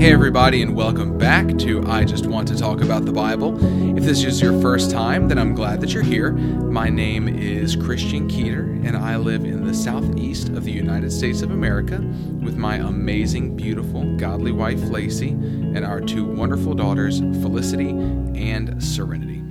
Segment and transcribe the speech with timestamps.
[0.00, 3.54] Hey, everybody, and welcome back to I Just Want to Talk About the Bible.
[3.98, 6.32] If this is your first time, then I'm glad that you're here.
[6.32, 11.42] My name is Christian Keeter, and I live in the southeast of the United States
[11.42, 11.98] of America
[12.42, 19.44] with my amazing, beautiful, godly wife, Lacey, and our two wonderful daughters, Felicity and Serenity.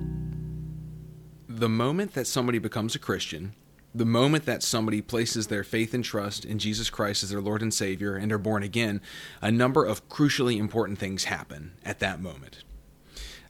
[1.48, 3.54] The moment that somebody becomes a Christian,
[3.94, 7.62] the moment that somebody places their faith and trust in Jesus Christ as their Lord
[7.62, 9.02] and Savior and are born again,
[9.42, 12.64] a number of crucially important things happen at that moment.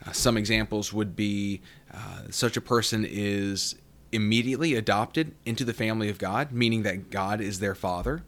[0.05, 1.61] Uh, some examples would be
[1.93, 3.75] uh, such a person is
[4.11, 8.23] immediately adopted into the family of God, meaning that God is their father.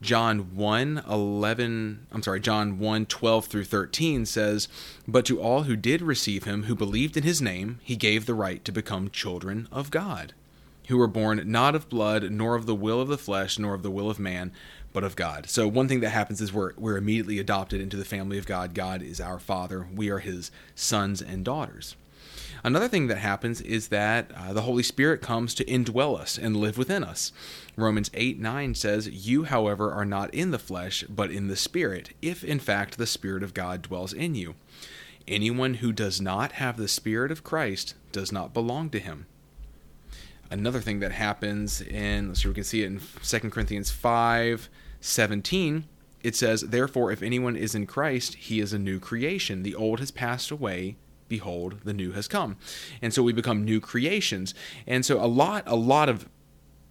[0.00, 4.66] John 1 11, I'm sorry, John 1 12 through 13 says,
[5.06, 8.34] But to all who did receive him, who believed in his name, he gave the
[8.34, 10.34] right to become children of God
[10.88, 13.82] who were born not of blood, nor of the will of the flesh, nor of
[13.82, 14.52] the will of man,
[14.92, 15.48] but of God.
[15.48, 18.74] So one thing that happens is we're we're immediately adopted into the family of God.
[18.74, 19.86] God is our Father.
[19.94, 21.96] We are His sons and daughters.
[22.64, 26.56] Another thing that happens is that uh, the Holy Spirit comes to indwell us and
[26.56, 27.32] live within us.
[27.76, 32.10] Romans 8 9 says, You, however, are not in the flesh, but in the Spirit,
[32.22, 34.54] if in fact the Spirit of God dwells in you.
[35.26, 39.26] Anyone who does not have the Spirit of Christ does not belong to him
[40.52, 44.68] another thing that happens in let's see we can see it in 2 corinthians 5
[45.00, 45.84] 17
[46.22, 49.62] it says therefore if anyone is in christ he is a new creation.
[49.62, 50.96] The old has passed away.
[51.28, 52.56] Behold the new has come.
[53.00, 54.54] And so we become new creations.
[54.86, 56.28] And so a lot a lot of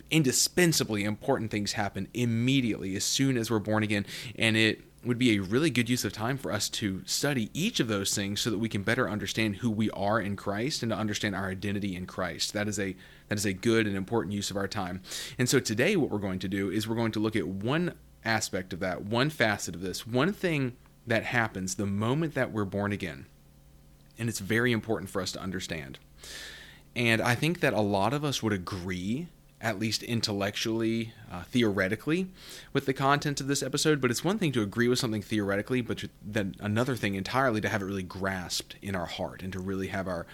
[0.10, 4.06] indispensably important things happen immediately as soon as we're born again.
[4.38, 7.80] And it would be a really good use of time for us to study each
[7.80, 10.92] of those things so that we can better understand who we are in Christ and
[10.92, 12.54] to understand our identity in Christ.
[12.54, 12.96] That is a
[13.32, 15.02] that is a good and important use of our time.
[15.40, 17.94] And so today what we're going to do is we're going to look at one
[18.26, 20.76] aspect of that, one facet of this, one thing
[21.08, 23.28] that happens the moment that we're born again.
[24.20, 25.98] And it's very important for us to understand.
[26.94, 29.30] And I think that a lot of us would agree
[29.62, 32.28] at least intellectually, uh, theoretically,
[32.74, 34.02] with the content of this episode.
[34.02, 37.70] But it's one thing to agree with something theoretically, but then another thing entirely to
[37.70, 40.28] have it really grasped in our heart and to really have our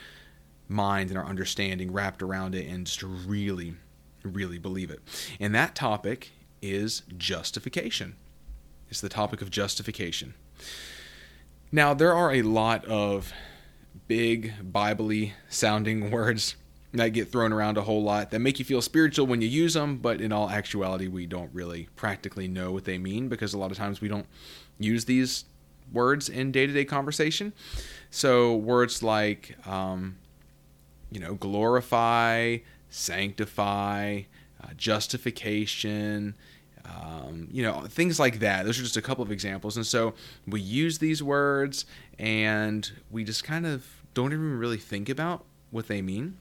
[0.68, 3.76] mind and our understanding wrapped around it and just really,
[4.24, 5.00] really believe it.
[5.40, 8.16] And that topic is justification.
[8.90, 10.34] It's the topic of justification.
[11.72, 13.34] Now, there are a lot of
[14.08, 16.56] big, biblically sounding words
[16.94, 19.74] that get thrown around a whole lot that make you feel spiritual when you use
[19.74, 23.58] them, but in all actuality, we don't really practically know what they mean because a
[23.58, 24.26] lot of times we don't
[24.80, 25.46] use these
[25.92, 27.54] words in day to day conversation.
[28.10, 30.18] So, words like, um,
[31.12, 32.58] you know, glorify,
[32.90, 34.22] sanctify,
[34.64, 36.36] uh, justification,
[36.86, 38.66] um, you know, things like that.
[38.66, 39.76] Those are just a couple of examples.
[39.76, 40.14] And so
[40.46, 41.86] we use these words
[42.18, 46.38] and we just kind of don't even really think about what they mean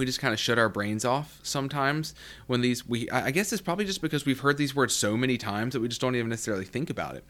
[0.00, 2.14] we just kind of shut our brains off sometimes
[2.46, 5.36] when these we I guess it's probably just because we've heard these words so many
[5.36, 7.24] times that we just don't even necessarily think about it.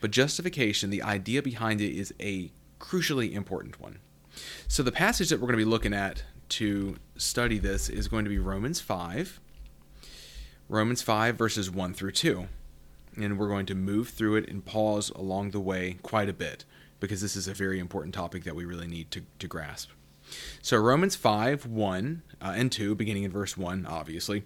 [0.00, 2.50] But justification, the idea behind it is a
[2.80, 4.00] crucially important one.
[4.68, 8.24] So the passage that we're going to be looking at to study this is going
[8.24, 9.40] to be Romans 5.
[10.68, 12.48] Romans 5 verses 1 through 2.
[13.16, 16.64] And we're going to move through it and pause along the way quite a bit
[17.00, 19.90] because this is a very important topic that we really need to, to grasp.
[20.62, 24.44] So Romans 5, 1 uh, and 2, beginning in verse 1, obviously,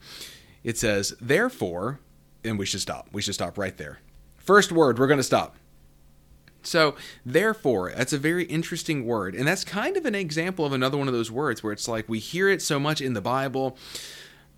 [0.63, 2.01] it says, Therefore,
[2.45, 3.09] and we should stop.
[3.13, 4.01] We should stop right there.
[4.39, 5.57] First word, we're going to stop.
[6.63, 9.35] So, therefore, that's a very interesting word.
[9.35, 12.09] And that's kind of an example of another one of those words where it's like
[12.09, 13.77] we hear it so much in the Bible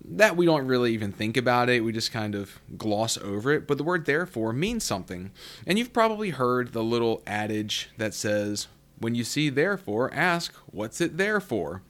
[0.07, 1.83] that we don't really even think about it.
[1.83, 3.67] We just kind of gloss over it.
[3.67, 5.31] But the word therefore means something.
[5.65, 8.67] And you've probably heard the little adage that says,
[8.99, 11.81] when you see therefore, ask, what's it there for?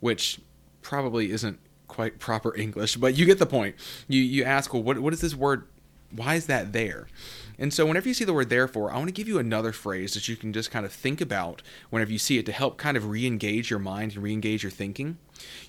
[0.00, 0.40] Which
[0.82, 3.76] probably isn't quite proper English, but you get the point.
[4.08, 5.66] You you ask, well, what what is this word?
[6.10, 7.08] Why is that there?
[7.58, 10.14] And so whenever you see the word therefore, I want to give you another phrase
[10.14, 12.96] that you can just kind of think about whenever you see it to help kind
[12.96, 15.18] of re-engage your mind and re-engage your thinking.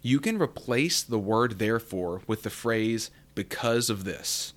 [0.02, 4.54] You can replace the word therefore with the phrase because of this.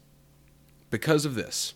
[0.90, 1.74] Because of this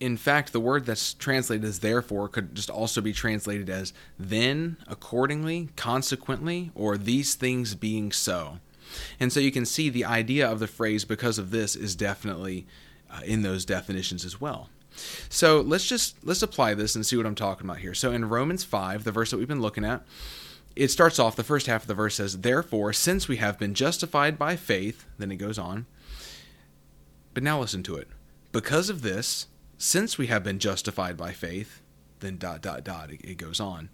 [0.00, 4.76] in fact, the word that's translated as therefore could just also be translated as then,
[4.86, 8.58] accordingly, consequently, or these things being so.
[9.18, 12.66] And so you can see the idea of the phrase because of this is definitely
[13.14, 14.68] uh, in those definitions as well.
[15.28, 17.94] So let's just let's apply this and see what I'm talking about here.
[17.94, 20.02] So in Romans 5, the verse that we've been looking at,
[20.76, 23.74] it starts off the first half of the verse says, "Therefore, since we have been
[23.74, 25.86] justified by faith," then it goes on.
[27.32, 28.08] But now listen to it.
[28.52, 31.80] Because of this, since we have been justified by faith,
[32.20, 33.88] then dot, dot, dot, it, it goes on.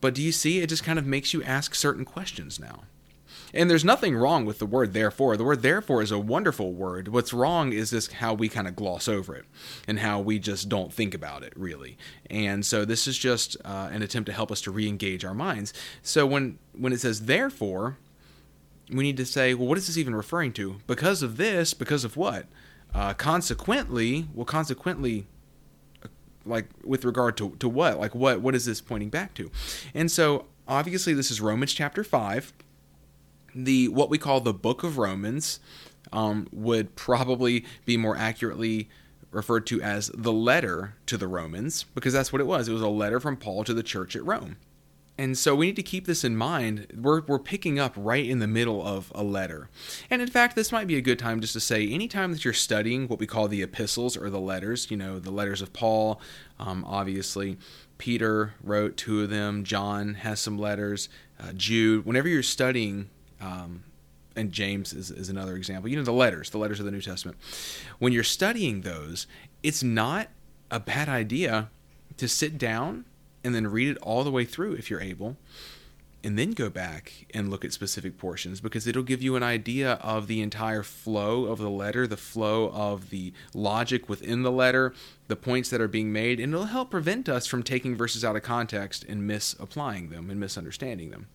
[0.00, 0.60] But do you see?
[0.60, 2.84] It just kind of makes you ask certain questions now.
[3.54, 5.36] And there's nothing wrong with the word therefore.
[5.36, 7.06] The word therefore is a wonderful word.
[7.08, 9.44] What's wrong is this how we kind of gloss over it
[9.86, 11.96] and how we just don't think about it really.
[12.28, 15.72] And so this is just uh, an attempt to help us to re-engage our minds.
[16.02, 17.96] So when when it says therefore,
[18.90, 20.80] we need to say, well, what is this even referring to?
[20.88, 22.46] Because of this, because of what?
[22.92, 25.26] Uh, consequently, well, consequently,
[26.04, 26.08] uh,
[26.44, 28.00] like with regard to, to what?
[28.00, 29.52] Like what what is this pointing back to?
[29.94, 32.52] And so obviously this is Romans chapter five
[33.54, 35.60] the what we call the Book of Romans
[36.12, 38.88] um, would probably be more accurately
[39.30, 42.68] referred to as the letter to the Romans because that's what it was.
[42.68, 44.56] It was a letter from Paul to the church at Rome.
[45.16, 46.88] And so we need to keep this in mind.
[46.92, 49.68] We're, we're picking up right in the middle of a letter.
[50.10, 52.52] And in fact, this might be a good time just to say anytime that you're
[52.52, 56.20] studying what we call the epistles or the letters, you know, the letters of Paul,
[56.58, 57.58] um, obviously,
[57.96, 61.08] Peter wrote two of them, John has some letters,
[61.38, 63.08] uh, Jude, whenever you're studying
[63.44, 63.84] um,
[64.36, 65.88] and James is, is another example.
[65.88, 67.38] You know, the letters, the letters of the New Testament.
[67.98, 69.26] When you're studying those,
[69.62, 70.28] it's not
[70.70, 71.68] a bad idea
[72.16, 73.04] to sit down
[73.44, 75.36] and then read it all the way through if you're able,
[76.22, 79.94] and then go back and look at specific portions because it'll give you an idea
[79.94, 84.94] of the entire flow of the letter, the flow of the logic within the letter,
[85.28, 88.36] the points that are being made, and it'll help prevent us from taking verses out
[88.36, 91.26] of context and misapplying them and misunderstanding them.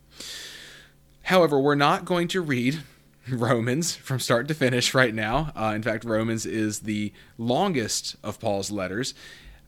[1.29, 2.79] However, we're not going to read
[3.29, 5.51] Romans from start to finish right now.
[5.55, 9.13] Uh, in fact, Romans is the longest of Paul's letters,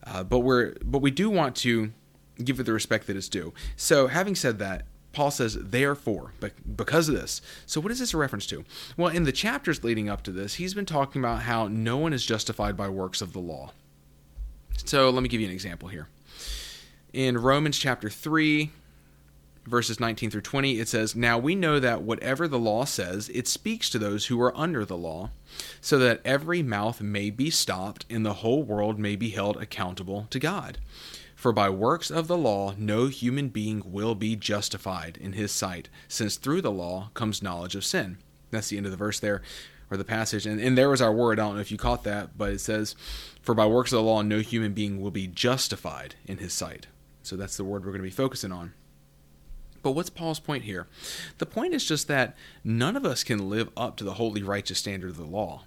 [0.04, 1.92] uh, but we're but we do want to
[2.42, 3.54] give it the respect that it's due.
[3.76, 7.40] So, having said that, Paul says, therefore, but because of this.
[7.64, 8.64] So, what is this a reference to?
[8.96, 12.12] Well, in the chapters leading up to this, he's been talking about how no one
[12.12, 13.70] is justified by works of the law.
[14.84, 16.08] So, let me give you an example here.
[17.12, 18.72] In Romans chapter 3,
[19.64, 23.46] verses 19 through 20, it says, Now we know that whatever the law says, it
[23.46, 25.30] speaks to those who are under the law,
[25.80, 30.26] so that every mouth may be stopped and the whole world may be held accountable
[30.30, 30.78] to God.
[31.34, 35.88] For by works of the law, no human being will be justified in his sight,
[36.06, 38.18] since through the law comes knowledge of sin.
[38.50, 39.42] That's the end of the verse there,
[39.90, 40.46] or the passage.
[40.46, 41.40] And, and there was our word.
[41.40, 42.94] I don't know if you caught that, but it says,
[43.40, 46.86] For by works of the law, no human being will be justified in his sight.
[47.24, 48.74] So that's the word we're going to be focusing on.
[49.82, 50.86] But what's Paul's point here?
[51.38, 54.78] The point is just that none of us can live up to the holy, righteous
[54.78, 55.64] standard of the law.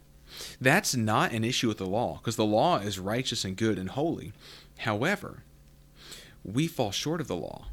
[0.60, 3.90] That's not an issue with the law, because the law is righteous and good and
[3.90, 4.34] holy.
[4.80, 5.44] However,
[6.44, 7.68] we fall short of the law.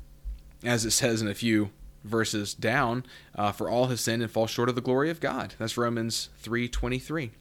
[0.65, 1.71] As it says in a few
[2.05, 3.05] verses down,
[3.35, 5.55] uh, for all have sinned and fall short of the glory of God.
[5.59, 7.33] That's Romans 3:23.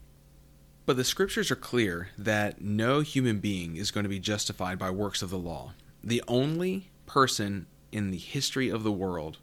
[0.86, 4.90] But the scriptures are clear that no human being is going to be justified by
[4.90, 5.74] works of the law.
[6.04, 9.38] The only person in the history of the world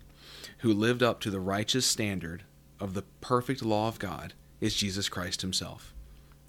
[0.59, 2.45] who lived up to the righteous standard
[2.81, 5.95] of the perfect law of God is Jesus Christ himself.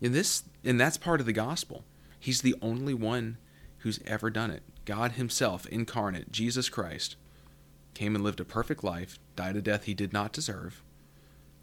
[0.01, 1.83] And this and that's part of the gospel.
[2.19, 3.37] He's the only one
[3.79, 4.63] who's ever done it.
[4.85, 7.15] God himself incarnate, Jesus Christ,
[7.93, 10.83] came and lived a perfect life, died a death he did not deserve,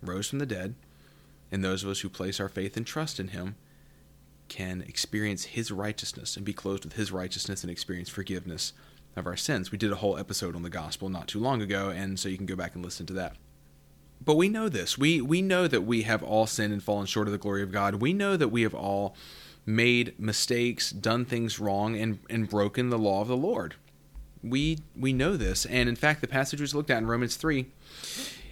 [0.02, 0.74] rose from the dead,
[1.50, 3.56] and those of us who place our faith and trust in him
[4.48, 8.72] can experience his righteousness and be clothed with his righteousness and experience forgiveness
[9.16, 9.72] of our sins.
[9.72, 12.36] We did a whole episode on the gospel not too long ago, and so you
[12.36, 13.36] can go back and listen to that.
[14.24, 14.96] But we know this.
[14.96, 17.72] We we know that we have all sinned and fallen short of the glory of
[17.72, 17.96] God.
[17.96, 19.14] We know that we have all
[19.64, 23.74] made mistakes, done things wrong, and, and broken the law of the Lord.
[24.42, 27.66] We we know this, and in fact, the passage was looked at in Romans three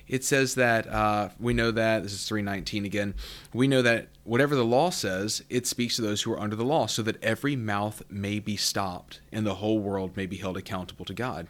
[0.06, 3.14] it says that uh, we know that this is 319 again
[3.52, 6.64] we know that whatever the law says it speaks to those who are under the
[6.64, 10.56] law so that every mouth may be stopped and the whole world may be held
[10.56, 11.46] accountable to god.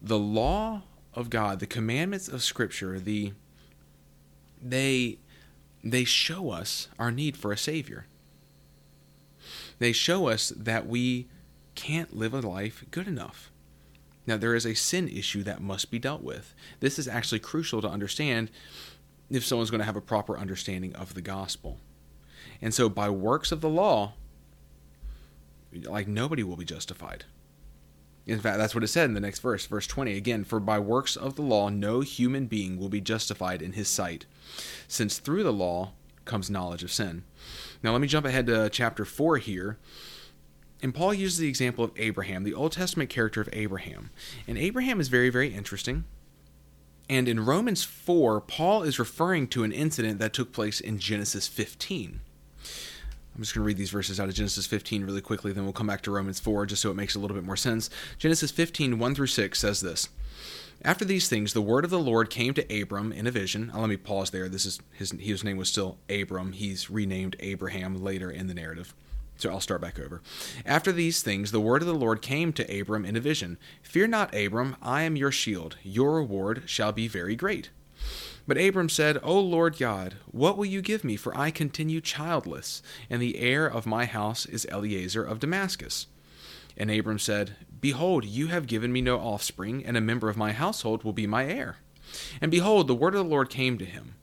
[0.00, 0.82] The law
[1.14, 3.32] of god the commandments of scripture the
[4.60, 5.18] they
[5.82, 8.06] they show us our need for a savior.
[9.78, 11.28] They show us that we
[11.74, 13.50] can't live a life good enough
[14.26, 16.54] now, there is a sin issue that must be dealt with.
[16.80, 18.50] This is actually crucial to understand
[19.30, 21.78] if someone's going to have a proper understanding of the gospel.
[22.62, 24.14] And so, by works of the law,
[25.72, 27.24] like nobody will be justified.
[28.26, 30.16] In fact, that's what it said in the next verse, verse 20.
[30.16, 33.88] Again, for by works of the law, no human being will be justified in his
[33.88, 34.24] sight,
[34.88, 35.92] since through the law
[36.24, 37.24] comes knowledge of sin.
[37.82, 39.78] Now, let me jump ahead to chapter 4 here
[40.84, 44.10] and Paul uses the example of Abraham, the Old Testament character of Abraham.
[44.46, 46.04] And Abraham is very, very interesting.
[47.08, 51.48] And in Romans 4, Paul is referring to an incident that took place in Genesis
[51.48, 52.20] 15.
[53.34, 55.72] I'm just going to read these verses out of Genesis 15 really quickly, then we'll
[55.72, 57.88] come back to Romans 4 just so it makes a little bit more sense.
[58.18, 60.10] Genesis 15, 1 through 6 says this
[60.82, 63.72] After these things, the word of the Lord came to Abram in a vision.
[63.74, 64.50] Uh, let me pause there.
[64.50, 66.52] This is his, his name was still Abram.
[66.52, 68.94] He's renamed Abraham later in the narrative.
[69.36, 70.22] So I'll start back over.
[70.64, 74.08] After these things, the word of the Lord came to Abram in a vision Fear
[74.08, 75.76] not, Abram, I am your shield.
[75.82, 77.70] Your reward shall be very great.
[78.46, 81.16] But Abram said, O Lord God, what will you give me?
[81.16, 86.06] For I continue childless, and the heir of my house is Eliezer of Damascus.
[86.76, 90.52] And Abram said, Behold, you have given me no offspring, and a member of my
[90.52, 91.76] household will be my heir.
[92.40, 94.14] And behold, the word of the Lord came to him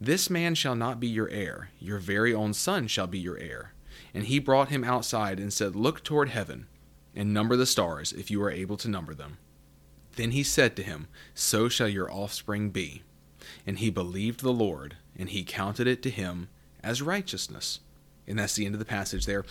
[0.00, 3.72] This man shall not be your heir, your very own son shall be your heir.
[4.14, 6.66] And he brought him outside and said, Look toward heaven,
[7.14, 9.38] and number the stars, if you are able to number them.
[10.16, 13.02] Then he said to him, So shall your offspring be
[13.66, 16.48] and he believed the Lord, and he counted it to him
[16.82, 17.80] as righteousness.
[18.26, 19.44] And that's the end of the passage there.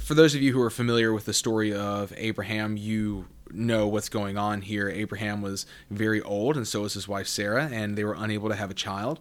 [0.00, 4.08] For those of you who are familiar with the story of Abraham, you know what's
[4.08, 4.88] going on here.
[4.88, 8.54] Abraham was very old, and so was his wife Sarah, and they were unable to
[8.54, 9.20] have a child.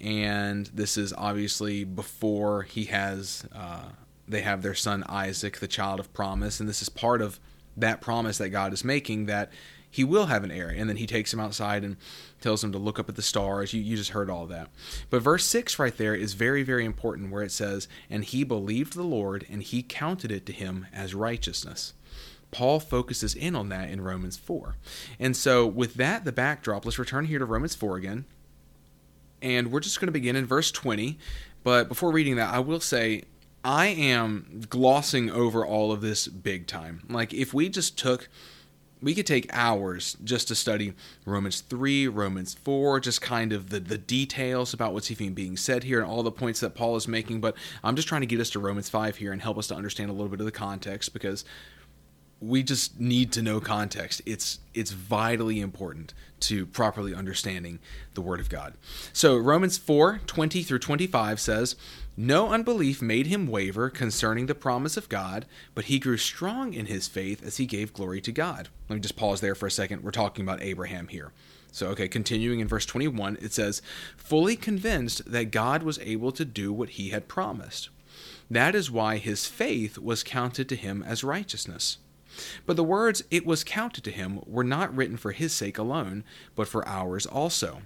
[0.00, 3.90] And this is obviously before he has, uh,
[4.26, 7.40] they have their son Isaac, the child of promise, and this is part of
[7.76, 9.50] that promise that God is making that
[9.90, 10.68] he will have an heir.
[10.68, 11.96] And then he takes him outside and
[12.40, 13.72] tells him to look up at the stars.
[13.72, 14.68] You, you just heard all that.
[15.10, 18.94] But verse 6 right there is very, very important where it says, And he believed
[18.94, 21.94] the Lord, and he counted it to him as righteousness.
[22.50, 24.76] Paul focuses in on that in Romans 4.
[25.18, 28.24] And so, with that, the backdrop, let's return here to Romans 4 again.
[29.42, 31.18] And we're just going to begin in verse 20.
[31.64, 33.24] But before reading that, I will say
[33.64, 37.02] I am glossing over all of this big time.
[37.08, 38.28] Like, if we just took
[39.00, 40.92] we could take hours just to study
[41.24, 45.84] Romans 3, Romans 4, just kind of the, the details about what's even being said
[45.84, 47.40] here and all the points that Paul is making.
[47.40, 49.74] But I'm just trying to get us to Romans 5 here and help us to
[49.74, 51.44] understand a little bit of the context because
[52.40, 54.22] we just need to know context.
[54.24, 57.80] It's it's vitally important to properly understanding
[58.14, 58.74] the Word of God.
[59.12, 61.74] So Romans 4, 20 through 25 says,
[62.20, 66.86] no unbelief made him waver concerning the promise of God, but he grew strong in
[66.86, 68.68] his faith as he gave glory to God.
[68.88, 70.02] Let me just pause there for a second.
[70.02, 71.30] We're talking about Abraham here.
[71.70, 73.82] So, okay, continuing in verse 21, it says,
[74.16, 77.88] fully convinced that God was able to do what he had promised.
[78.50, 81.98] That is why his faith was counted to him as righteousness.
[82.66, 86.24] But the words, it was counted to him, were not written for his sake alone,
[86.54, 87.82] but for ours also.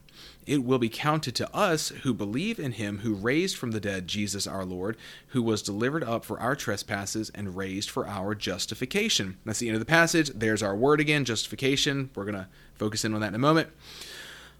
[0.47, 4.09] It will be counted to us who believe in him who raised from the dead
[4.09, 4.97] Jesus our Lord,
[5.29, 9.39] who was delivered up for our trespasses and raised for our justification.
[9.45, 10.31] That's the end of the passage.
[10.35, 12.11] There's our word again, justification.
[12.15, 13.69] We're going to focus in on that in a moment.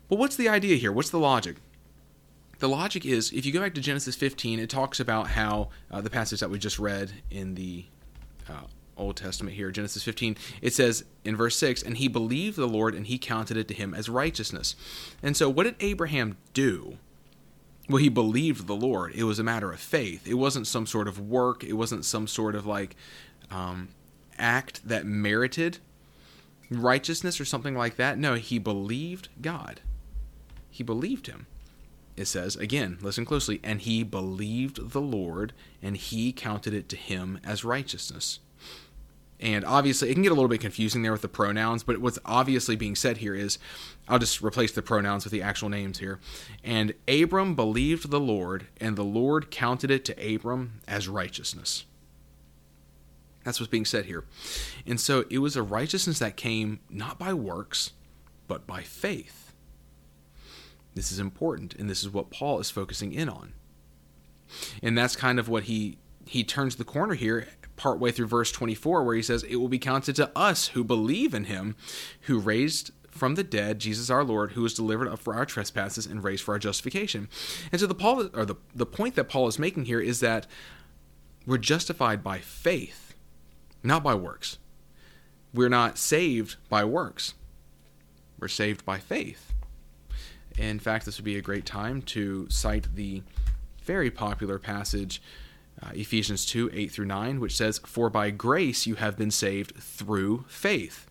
[0.09, 0.93] But what's the idea here?
[0.93, 1.57] What's the logic?
[2.63, 6.01] the logic is if you go back to Genesis 15, it talks about how uh,
[6.01, 7.85] the passage that we just read in the
[8.49, 8.67] uh,
[9.03, 12.95] Old Testament here, Genesis 15, it says in verse 6, and he believed the Lord
[12.95, 14.75] and he counted it to him as righteousness.
[15.23, 16.99] And so, what did Abraham do?
[17.89, 19.13] Well, he believed the Lord.
[19.15, 20.27] It was a matter of faith.
[20.27, 22.97] It wasn't some sort of work, it wasn't some sort of like
[23.51, 23.89] um,
[24.39, 25.79] act that merited
[26.71, 28.19] righteousness or something like that.
[28.19, 29.81] No, he believed God.
[30.71, 31.47] He believed him.
[32.17, 36.97] It says, again, listen closely, and he believed the Lord, and he counted it to
[36.97, 38.39] him as righteousness.
[39.43, 42.19] And obviously, it can get a little bit confusing there with the pronouns, but what's
[42.25, 43.59] obviously being said here is
[44.07, 46.21] I'll just replace the pronouns with the actual names here.
[46.63, 51.85] And Abram believed the Lord, and the Lord counted it to Abram as righteousness.
[53.45, 54.25] That's what's being said here.
[54.87, 57.95] And so it was a righteousness that came not by works,
[58.47, 59.53] but by faith.
[60.95, 63.55] This is important, and this is what Paul is focusing in on.
[64.85, 69.03] And that's kind of what he he turns the corner here partway through verse 24
[69.03, 71.75] where he says it will be counted to us who believe in him
[72.23, 76.07] who raised from the dead Jesus our Lord who was delivered up for our trespasses
[76.07, 77.29] and raised for our justification.
[77.71, 80.47] And so the Paul or the the point that Paul is making here is that
[81.47, 83.15] we're justified by faith,
[83.83, 84.59] not by works.
[85.53, 87.35] We're not saved by works.
[88.39, 89.53] We're saved by faith.
[90.59, 93.23] In fact, this would be a great time to cite the
[93.83, 95.21] very popular passage
[95.83, 99.75] uh, Ephesians 2 8 through 9, which says, For by grace you have been saved
[99.77, 101.07] through faith.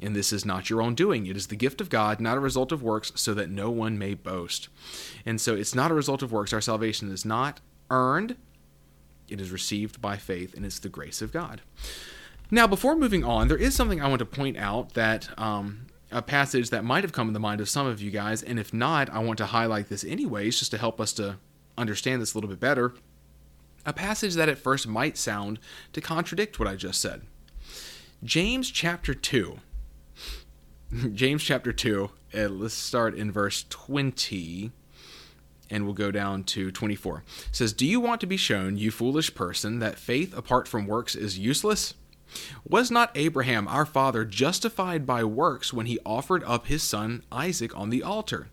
[0.00, 1.26] And this is not your own doing.
[1.26, 3.98] It is the gift of God, not a result of works, so that no one
[3.98, 4.68] may boast.
[5.24, 6.52] And so it's not a result of works.
[6.52, 8.36] Our salvation is not earned,
[9.28, 11.62] it is received by faith, and it's the grace of God.
[12.50, 16.20] Now, before moving on, there is something I want to point out that um, a
[16.20, 18.74] passage that might have come in the mind of some of you guys, and if
[18.74, 21.36] not, I want to highlight this anyways, just to help us to
[21.78, 22.92] understand this a little bit better
[23.84, 25.58] a passage that at first might sound
[25.92, 27.22] to contradict what I just said.
[28.24, 29.58] James chapter 2.
[31.12, 34.70] James chapter 2, uh, let's start in verse 20
[35.70, 37.24] and we'll go down to 24.
[37.48, 40.86] It says, Do you want to be shown, you foolish person, that faith apart from
[40.86, 41.94] works is useless?
[42.68, 47.76] Was not Abraham our father justified by works when he offered up his son Isaac
[47.76, 48.48] on the altar?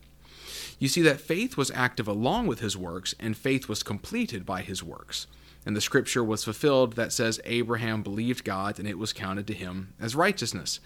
[0.79, 4.61] You see that faith was active along with his works, and faith was completed by
[4.61, 5.27] his works.
[5.65, 9.53] And the scripture was fulfilled that says, Abraham believed God, and it was counted to
[9.53, 10.79] him as righteousness,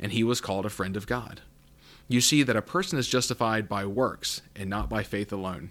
[0.00, 1.42] and he was called a friend of God.
[2.08, 5.70] You see that a person is justified by works, and not by faith alone.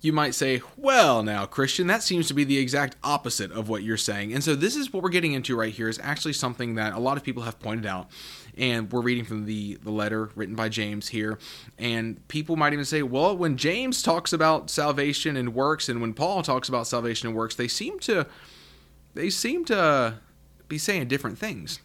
[0.00, 3.82] You might say, well, now, Christian, that seems to be the exact opposite of what
[3.82, 4.34] you're saying.
[4.34, 6.98] And so, this is what we're getting into right here, is actually something that a
[6.98, 8.10] lot of people have pointed out
[8.56, 11.38] and we're reading from the the letter written by James here.
[11.78, 16.14] And people might even say well when James talks about salvation and works and when
[16.14, 18.26] Paul talks about salvation and works they seem to
[19.14, 20.18] they seem to
[20.68, 21.80] be saying different things.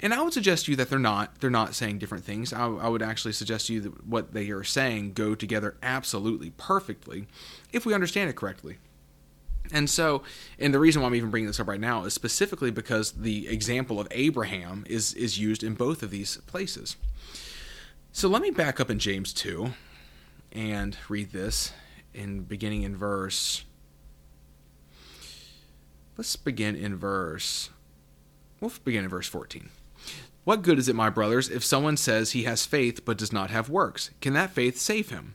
[0.00, 2.52] And I would suggest to you that they're not they're not saying different things.
[2.52, 6.50] I, I would actually suggest to you that what they are saying go together absolutely
[6.50, 7.26] perfectly
[7.72, 8.78] if we understand it correctly
[9.72, 10.22] and so,
[10.58, 13.48] and the reason why I'm even bringing this up right now is specifically because the
[13.48, 16.96] example of Abraham is is used in both of these places.
[18.12, 19.70] So let me back up in James 2
[20.52, 21.72] and read this
[22.12, 23.64] in beginning in verse
[26.18, 27.70] Let's begin in verse
[28.62, 29.70] We'll begin in verse 14.
[30.44, 33.50] What good is it, my brothers, if someone says he has faith but does not
[33.50, 34.10] have works?
[34.20, 35.34] Can that faith save him?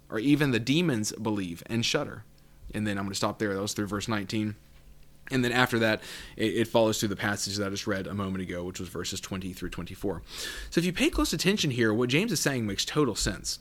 [0.11, 2.23] or even the demons believe and shudder.
[2.73, 3.53] And then I'm going to stop there.
[3.53, 4.55] That was through verse 19.
[5.31, 6.01] And then after that,
[6.35, 8.89] it, it, follows through the passage that I just read a moment ago, which was
[8.89, 10.21] verses 20 through 24.
[10.69, 13.59] So if you pay close attention here, what James is saying makes total sense.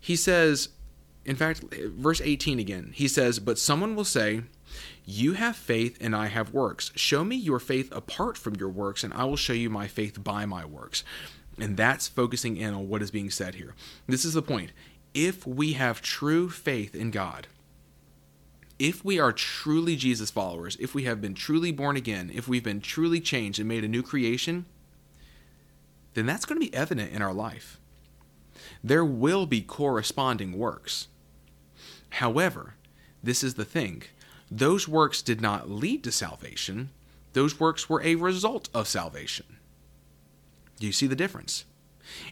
[0.00, 0.70] He says,
[1.24, 4.42] in fact, verse 18 again, he says, But someone will say,
[5.04, 6.90] You have faith and I have works.
[6.96, 10.22] Show me your faith apart from your works, and I will show you my faith
[10.22, 11.04] by my works.
[11.58, 13.74] And that's focusing in on what is being said here.
[14.08, 14.72] This is the point
[15.14, 17.46] if we have true faith in God,
[18.78, 22.64] if we are truly Jesus followers, if we have been truly born again, if we've
[22.64, 24.66] been truly changed and made a new creation,
[26.14, 27.80] then that's going to be evident in our life.
[28.82, 31.08] There will be corresponding works.
[32.10, 32.74] However,
[33.22, 34.02] this is the thing
[34.50, 36.90] those works did not lead to salvation,
[37.32, 39.46] those works were a result of salvation.
[40.78, 41.64] Do you see the difference?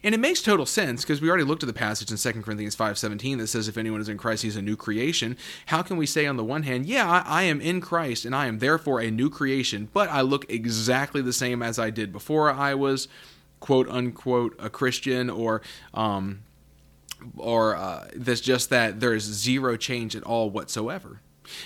[0.02, 2.76] And it makes total sense because we already looked at the passage in 2 Corinthians
[2.76, 5.36] 5:17 that says if anyone is in Christ he's a new creation.
[5.66, 8.46] How can we say on the one hand, yeah, I, am in Christ and I
[8.46, 12.50] am therefore a new creation, but I look exactly the same as I did before
[12.50, 13.08] I was
[13.60, 15.62] quote unquote a Christian or
[15.94, 16.42] um
[17.36, 21.20] or uh, that's just that there's zero change at all whatsoever.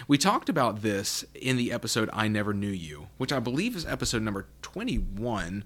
[0.09, 3.87] We talked about this in the episode I Never Knew You, which I believe is
[3.87, 5.65] episode number 21.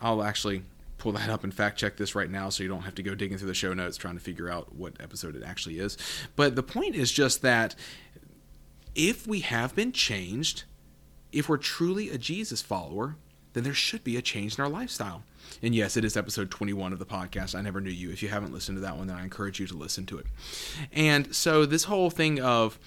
[0.00, 0.62] I'll actually
[1.00, 3.14] pull that up and fact check this right now so you don't have to go
[3.14, 5.96] digging through the show notes trying to figure out what episode it actually is.
[6.36, 7.74] But the point is just that
[8.94, 10.64] if we have been changed,
[11.32, 13.16] if we're truly a Jesus follower,
[13.52, 15.24] then there should be a change in our lifestyle.
[15.62, 17.54] And yes, it is episode 21 of the podcast.
[17.54, 18.10] I never knew you.
[18.10, 20.26] If you haven't listened to that one, then I encourage you to listen to it.
[20.92, 22.78] And so this whole thing of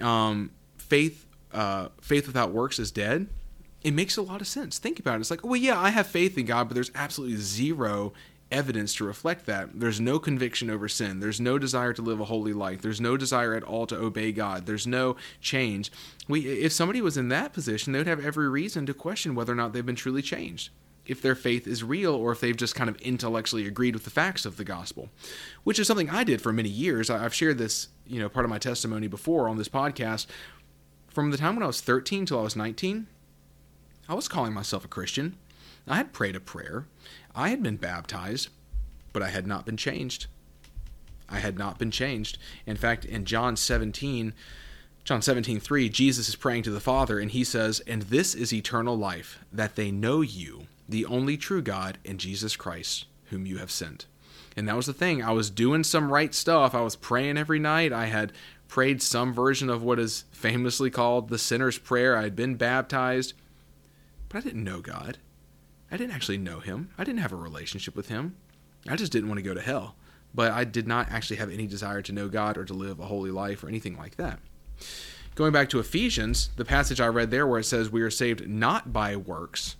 [0.00, 3.28] um, faith, uh, faith without works is dead
[3.82, 4.78] it makes a lot of sense.
[4.78, 5.20] Think about it.
[5.20, 8.12] It's like, well, yeah, I have faith in God, but there's absolutely zero
[8.50, 9.68] evidence to reflect that.
[9.78, 11.20] There's no conviction over sin.
[11.20, 12.82] There's no desire to live a holy life.
[12.82, 14.66] There's no desire at all to obey God.
[14.66, 15.90] There's no change.
[16.28, 19.52] We, if somebody was in that position, they would have every reason to question whether
[19.52, 20.70] or not they've been truly changed.
[21.06, 24.10] If their faith is real or if they've just kind of intellectually agreed with the
[24.10, 25.08] facts of the gospel,
[25.64, 27.10] which is something I did for many years.
[27.10, 30.26] I've shared this, you know, part of my testimony before on this podcast.
[31.08, 33.08] From the time when I was 13 till I was 19,
[34.10, 35.36] I was calling myself a Christian.
[35.86, 36.86] I had prayed a prayer.
[37.32, 38.48] I had been baptized,
[39.12, 40.26] but I had not been changed.
[41.28, 42.36] I had not been changed.
[42.66, 44.34] In fact, in John 17,
[45.04, 48.52] John 17, 3, Jesus is praying to the Father, and he says, And this is
[48.52, 53.58] eternal life, that they know you, the only true God, and Jesus Christ, whom you
[53.58, 54.06] have sent.
[54.56, 55.22] And that was the thing.
[55.22, 56.74] I was doing some right stuff.
[56.74, 57.92] I was praying every night.
[57.92, 58.32] I had
[58.66, 62.16] prayed some version of what is famously called the sinner's prayer.
[62.16, 63.34] I had been baptized,
[64.30, 65.18] but I didn't know God.
[65.90, 66.88] I didn't actually know Him.
[66.96, 68.36] I didn't have a relationship with Him.
[68.88, 69.96] I just didn't want to go to hell.
[70.32, 73.06] But I did not actually have any desire to know God or to live a
[73.06, 74.38] holy life or anything like that.
[75.34, 78.48] Going back to Ephesians, the passage I read there where it says we are saved
[78.48, 79.76] not by works,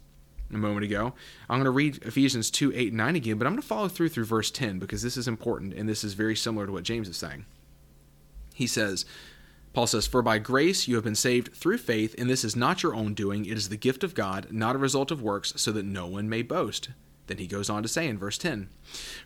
[0.53, 1.13] a moment ago.
[1.49, 3.89] I'm going to read Ephesians 2 8 and 9 again, but I'm going to follow
[3.89, 6.85] through through verse 10 because this is important and this is very similar to what
[6.85, 7.47] James is saying.
[8.55, 9.05] He says,
[9.73, 12.83] Paul says, For by grace you have been saved through faith, and this is not
[12.83, 13.47] your own doing.
[13.47, 16.29] It is the gift of God, not a result of works, so that no one
[16.29, 16.91] may boast.
[17.31, 18.69] Then he goes on to say in verse 10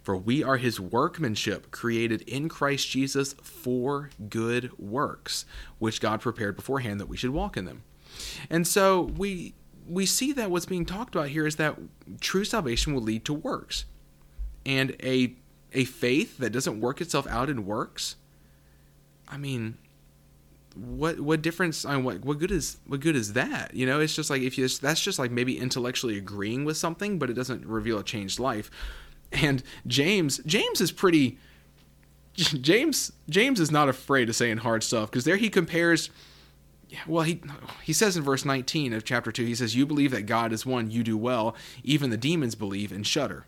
[0.03, 5.47] For we are his workmanship, created in Christ Jesus for good works,
[5.79, 7.83] which God prepared beforehand that we should walk in them.
[8.51, 9.55] And so we
[9.89, 11.79] we see that what's being talked about here is that
[12.21, 13.87] true salvation will lead to works.
[14.67, 15.37] And a
[15.73, 18.17] a faith that doesn't work itself out in works,
[19.27, 19.79] I mean,
[20.75, 23.75] what what difference mean, what what good is what good is that?
[23.75, 27.19] You know it's just like if you that's just like maybe intellectually agreeing with something
[27.19, 28.71] but it doesn't reveal a changed life.
[29.33, 31.39] And James James is pretty
[32.35, 36.11] James James is not afraid of saying hard stuff because there he compares
[37.07, 37.41] well he
[37.83, 40.67] he says in verse 19 of chapter 2 he says you believe that God is
[40.67, 43.47] one you do well even the demons believe and shudder.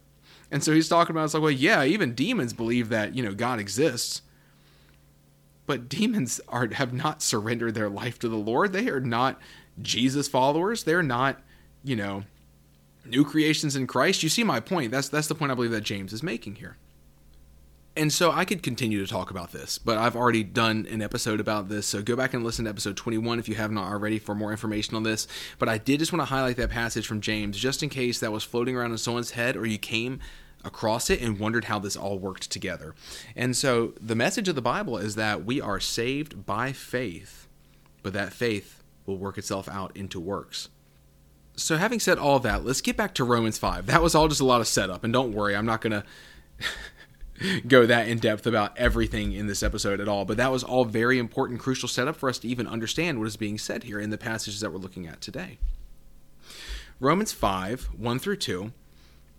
[0.48, 3.34] And so he's talking about it's like well yeah even demons believe that you know
[3.34, 4.22] God exists
[5.66, 8.72] but demons are have not surrendered their life to the Lord.
[8.72, 9.38] They are not
[9.80, 10.84] Jesus followers.
[10.84, 11.40] They're not,
[11.84, 12.24] you know,
[13.04, 14.22] new creations in Christ.
[14.22, 14.90] You see my point.
[14.90, 16.76] That's that's the point I believe that James is making here.
[17.98, 21.40] And so I could continue to talk about this, but I've already done an episode
[21.40, 21.86] about this.
[21.86, 24.50] So go back and listen to episode 21 if you have not already for more
[24.50, 25.26] information on this.
[25.58, 28.32] But I did just want to highlight that passage from James just in case that
[28.32, 30.20] was floating around in someone's head or you came
[30.66, 32.94] across it and wondered how this all worked together.
[33.34, 37.46] And so the message of the Bible is that we are saved by faith,
[38.02, 40.68] but that faith will work itself out into works.
[41.58, 43.86] So, having said all that, let's get back to Romans 5.
[43.86, 46.02] That was all just a lot of setup, and don't worry, I'm not going
[47.40, 50.62] to go that in depth about everything in this episode at all, but that was
[50.62, 53.98] all very important, crucial setup for us to even understand what is being said here
[53.98, 55.58] in the passages that we're looking at today.
[57.00, 58.72] Romans 5, 1 through 2,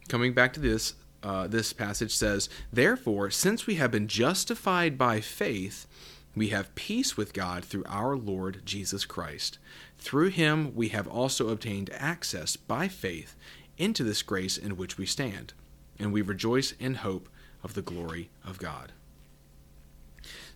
[0.08, 5.20] coming back to this, uh, this passage says, Therefore, since we have been justified by
[5.20, 5.88] faith,
[6.36, 9.58] we have peace with God through our Lord Jesus Christ.
[9.98, 13.36] Through him we have also obtained access by faith
[13.78, 15.54] into this grace in which we stand,
[16.00, 17.28] and we rejoice in hope
[17.64, 18.92] of the glory of God.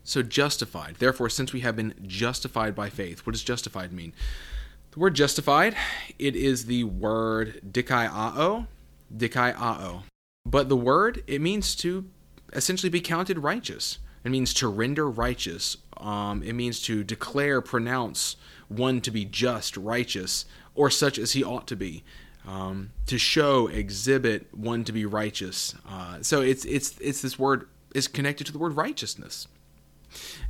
[0.03, 0.95] So, justified.
[0.97, 4.13] Therefore, since we have been justified by faith, what does justified mean?
[4.91, 5.75] The word justified,
[6.17, 8.67] it is the word dikaiao,
[9.15, 10.03] dikaiao.
[10.45, 12.09] But the word, it means to
[12.53, 13.99] essentially be counted righteous.
[14.23, 15.77] It means to render righteous.
[15.97, 18.35] Um, it means to declare, pronounce
[18.67, 22.03] one to be just, righteous, or such as he ought to be.
[22.47, 25.75] Um, to show, exhibit one to be righteous.
[25.87, 29.47] Uh, so it's it's it's this word is connected to the word righteousness.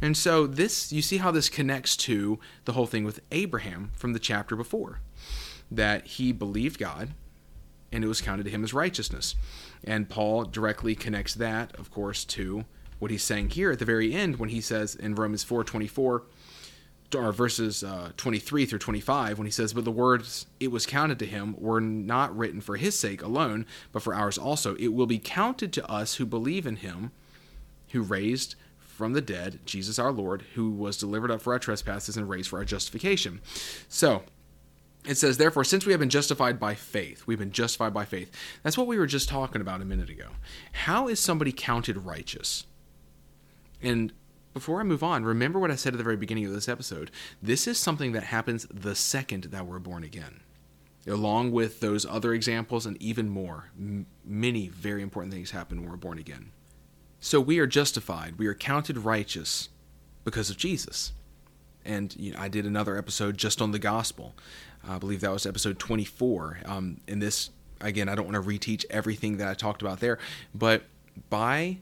[0.01, 4.13] And so this you see how this connects to the whole thing with Abraham from
[4.13, 5.01] the chapter before.
[5.69, 7.09] That he believed God
[7.91, 9.35] and it was counted to him as righteousness.
[9.83, 12.65] And Paul directly connects that, of course, to
[12.99, 16.21] what he's saying here at the very end when he says in Romans 4:24
[17.13, 21.19] or verses uh, 23 through 25 when he says but the words it was counted
[21.19, 25.07] to him were not written for his sake alone but for ours also it will
[25.07, 27.11] be counted to us who believe in him
[27.89, 32.15] who raised from the dead Jesus our Lord who was delivered up for our trespasses
[32.15, 33.41] and raised for our justification
[33.89, 34.23] so
[35.05, 38.31] it says, therefore, since we have been justified by faith, we've been justified by faith.
[38.63, 40.27] That's what we were just talking about a minute ago.
[40.73, 42.65] How is somebody counted righteous?
[43.81, 44.13] And
[44.53, 47.09] before I move on, remember what I said at the very beginning of this episode.
[47.41, 50.41] This is something that happens the second that we're born again.
[51.07, 55.89] Along with those other examples and even more, m- many very important things happen when
[55.89, 56.51] we're born again.
[57.19, 59.69] So we are justified, we are counted righteous
[60.23, 61.13] because of Jesus.
[61.83, 64.35] And you know, I did another episode just on the gospel.
[64.87, 66.59] I believe that was episode 24.
[66.65, 70.17] Um, in this, again, I don't want to reteach everything that I talked about there,
[70.53, 70.83] but
[71.29, 71.77] by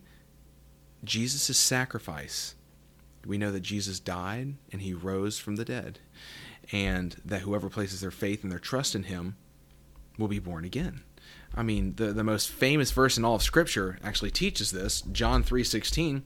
[1.04, 2.56] Jesus' sacrifice,
[3.26, 6.00] we know that Jesus died and he rose from the dead,
[6.72, 9.36] and that whoever places their faith and their trust in him
[10.18, 11.02] will be born again.
[11.56, 15.44] I mean, the, the most famous verse in all of Scripture actually teaches this, John
[15.44, 16.22] 3.16,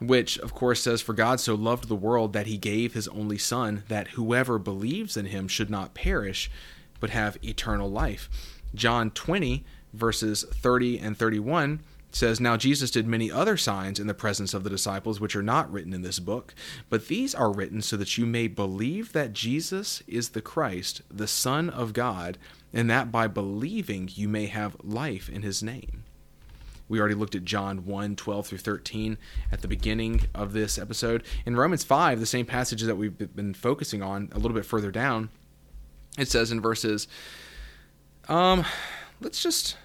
[0.00, 3.38] which of course says, For God so loved the world that he gave his only
[3.38, 6.50] Son, that whoever believes in him should not perish,
[6.98, 8.28] but have eternal life.
[8.74, 11.80] John 20, verses 30 and 31,
[12.12, 15.42] says, Now Jesus did many other signs in the presence of the disciples, which are
[15.42, 16.54] not written in this book,
[16.88, 21.28] but these are written so that you may believe that Jesus is the Christ, the
[21.28, 22.38] Son of God,
[22.72, 26.04] and that by believing you may have life in his name.
[26.90, 29.16] We already looked at John 1 12 through 13
[29.52, 31.22] at the beginning of this episode.
[31.46, 34.90] In Romans 5, the same passages that we've been focusing on a little bit further
[34.90, 35.30] down,
[36.18, 37.06] it says in verses,
[38.28, 38.64] um,
[39.20, 39.76] let's just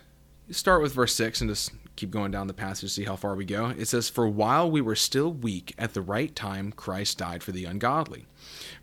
[0.50, 3.46] start with verse 6 and just keep going down the passage, see how far we
[3.46, 3.68] go.
[3.68, 7.52] It says, For while we were still weak, at the right time Christ died for
[7.52, 8.26] the ungodly.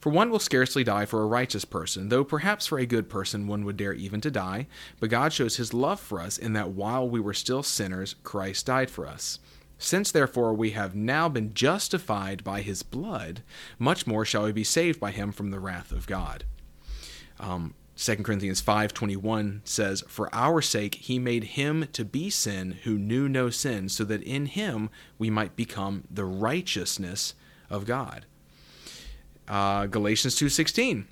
[0.00, 3.46] For one will scarcely die for a righteous person, though perhaps for a good person
[3.46, 4.66] one would dare even to die.
[5.00, 8.66] But God shows his love for us in that while we were still sinners, Christ
[8.66, 9.38] died for us.
[9.78, 13.42] Since therefore we have now been justified by his blood,
[13.78, 16.44] much more shall we be saved by him from the wrath of God.
[17.40, 22.98] Um, 2 Corinthians 5:21 says, "For our sake he made him to be sin who
[22.98, 27.34] knew no sin, so that in him we might become the righteousness
[27.68, 28.26] of God."
[29.46, 31.06] Uh, Galatians 2:16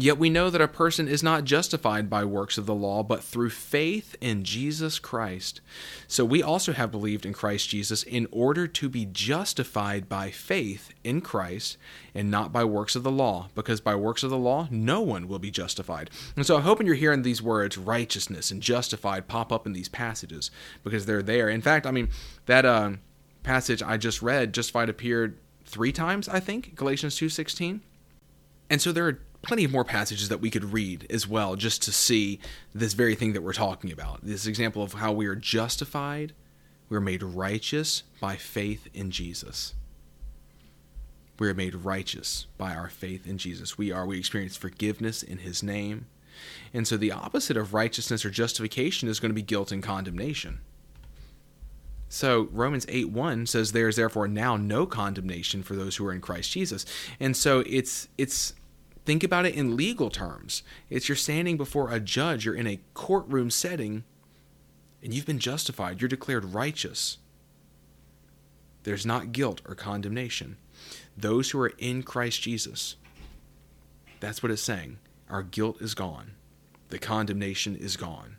[0.00, 3.24] Yet we know that a person is not justified by works of the law, but
[3.24, 5.60] through faith in Jesus Christ.
[6.06, 10.94] So we also have believed in Christ Jesus in order to be justified by faith
[11.02, 11.78] in Christ
[12.14, 15.26] and not by works of the law, because by works of the law, no one
[15.26, 16.10] will be justified.
[16.36, 19.88] And so I'm hoping you're hearing these words, righteousness and justified, pop up in these
[19.88, 20.52] passages
[20.84, 21.48] because they're there.
[21.48, 22.08] In fact, I mean,
[22.46, 22.92] that uh,
[23.42, 27.80] passage I just read, justified appeared three times, I think, Galatians 2.16.
[28.70, 31.82] And so there are plenty of more passages that we could read as well just
[31.82, 32.40] to see
[32.74, 34.20] this very thing that we're talking about.
[34.22, 36.32] This example of how we are justified,
[36.88, 39.74] we are made righteous by faith in Jesus.
[41.38, 43.78] We are made righteous by our faith in Jesus.
[43.78, 46.06] We are we experience forgiveness in his name.
[46.74, 50.60] And so the opposite of righteousness or justification is going to be guilt and condemnation.
[52.08, 56.12] So Romans 8 1 says there is therefore now no condemnation for those who are
[56.12, 56.84] in Christ Jesus.
[57.20, 58.54] And so it's it's
[59.08, 60.62] Think about it in legal terms.
[60.90, 64.04] It's you're standing before a judge, you're in a courtroom setting,
[65.02, 65.98] and you've been justified.
[65.98, 67.16] You're declared righteous.
[68.82, 70.58] There's not guilt or condemnation.
[71.16, 72.96] Those who are in Christ Jesus,
[74.20, 74.98] that's what it's saying.
[75.30, 76.32] Our guilt is gone.
[76.90, 78.36] The condemnation is gone.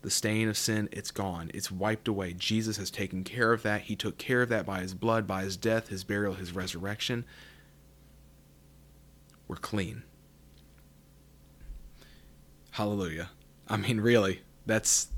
[0.00, 1.50] The stain of sin, it's gone.
[1.52, 2.32] It's wiped away.
[2.32, 3.82] Jesus has taken care of that.
[3.82, 7.26] He took care of that by his blood, by his death, his burial, his resurrection
[9.48, 10.02] we're clean.
[12.72, 13.30] Hallelujah.
[13.68, 15.08] I mean, really, that's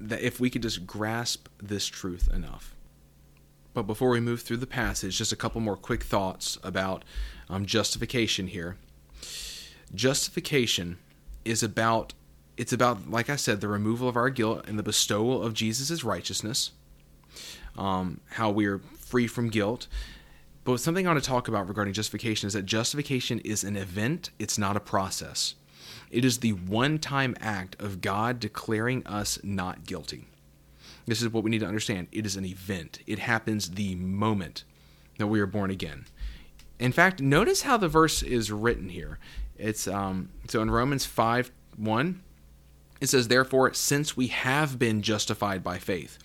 [0.00, 2.74] that if we could just grasp this truth enough.
[3.72, 7.04] But before we move through the passage, just a couple more quick thoughts about
[7.48, 8.76] um, justification here.
[9.94, 10.98] Justification
[11.44, 12.14] is about
[12.56, 16.02] it's about like I said, the removal of our guilt and the bestowal of Jesus'
[16.02, 16.72] righteousness.
[17.78, 19.86] Um, how we are free from guilt.
[20.64, 24.30] But something I want to talk about regarding justification is that justification is an event,
[24.38, 25.54] it's not a process.
[26.10, 30.26] It is the one time act of God declaring us not guilty.
[31.06, 32.08] This is what we need to understand.
[32.12, 34.64] It is an event, it happens the moment
[35.18, 36.06] that we are born again.
[36.78, 39.18] In fact, notice how the verse is written here.
[39.58, 42.22] It's um, so in Romans 5 1,
[43.00, 46.18] it says, therefore, since we have been justified by faith.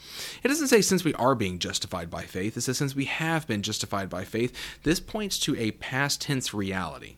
[0.43, 2.57] It doesn't say since we are being justified by faith.
[2.57, 4.53] It says since we have been justified by faith.
[4.83, 7.15] This points to a past tense reality.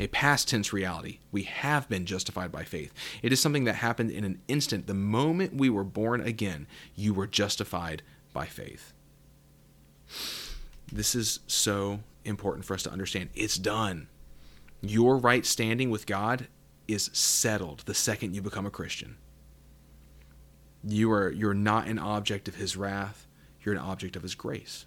[0.00, 1.20] A past tense reality.
[1.30, 2.92] We have been justified by faith.
[3.22, 4.88] It is something that happened in an instant.
[4.88, 8.02] The moment we were born again, you were justified
[8.32, 8.92] by faith.
[10.92, 13.30] This is so important for us to understand.
[13.34, 14.08] It's done.
[14.80, 16.48] Your right standing with God
[16.88, 19.16] is settled the second you become a Christian.
[20.84, 23.26] You are you're not an object of his wrath,
[23.62, 24.86] you're an object of his grace.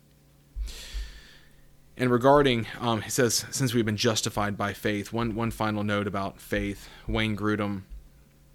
[1.99, 6.07] And regarding, um, he says, since we've been justified by faith, one, one final note
[6.07, 6.87] about faith.
[7.09, 7.81] Wayne Grudem,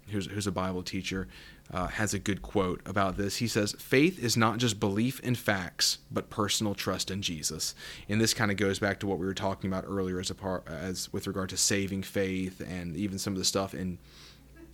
[0.09, 1.27] who's, who's a Bible teacher,
[1.71, 3.37] uh, has a good quote about this.
[3.37, 7.73] He says, Faith is not just belief in facts, but personal trust in Jesus.
[8.07, 10.35] And this kind of goes back to what we were talking about earlier as a
[10.35, 13.97] part, as with regard to saving faith and even some of the stuff in,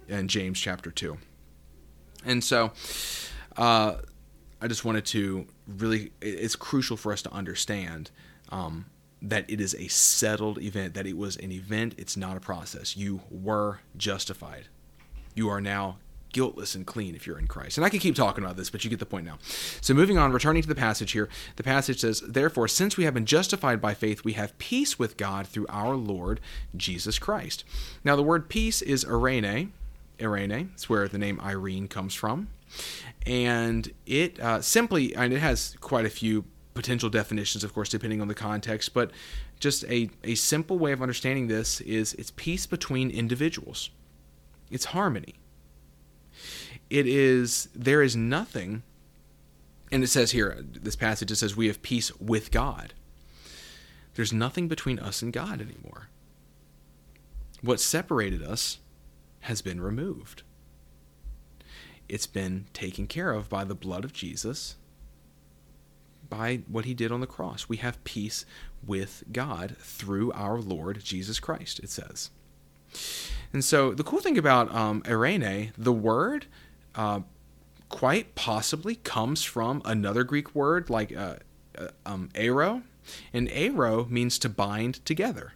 [0.08, 1.18] in James chapter 2.
[2.26, 2.72] And so,
[3.58, 3.96] uh,
[4.62, 8.12] I just wanted to really, it's crucial for us to understand
[8.50, 8.86] um,
[9.22, 12.96] that it is a settled event, that it was an event, it's not a process.
[12.96, 14.68] You were justified.
[15.34, 15.98] You are now
[16.32, 17.78] guiltless and clean if you're in Christ.
[17.78, 19.38] And I could keep talking about this, but you get the point now.
[19.82, 23.14] So, moving on, returning to the passage here, the passage says, Therefore, since we have
[23.14, 26.40] been justified by faith, we have peace with God through our Lord
[26.76, 27.64] Jesus Christ.
[28.04, 29.74] Now, the word peace is irene.
[30.22, 30.72] Irene.
[30.74, 32.50] it's where the name Irene comes from.
[33.26, 38.22] And it uh, simply, and it has quite a few potential definitions, of course, depending
[38.22, 39.12] on the context, but
[39.60, 43.90] just a, a simple way of understanding this is it's peace between individuals,
[44.70, 45.36] it's harmony.
[46.92, 48.84] It is, there is nothing,
[49.94, 52.94] and it says here, this passage, it says, we have peace with God.
[54.16, 56.10] There's nothing between us and God anymore.
[57.62, 58.80] What separated us
[59.42, 60.44] has been removed.
[62.10, 64.76] It's been taken care of by the blood of Jesus,
[66.30, 67.70] by what he did on the cross.
[67.70, 68.46] We have peace
[68.86, 72.32] with God through our Lord Jesus Christ, it says.
[73.54, 76.48] And so the cool thing about um, eirene, the word,
[76.96, 77.22] uh,
[77.90, 81.36] quite possibly comes from another Greek word like uh,
[81.78, 85.54] uh, um, and eiro means to bind together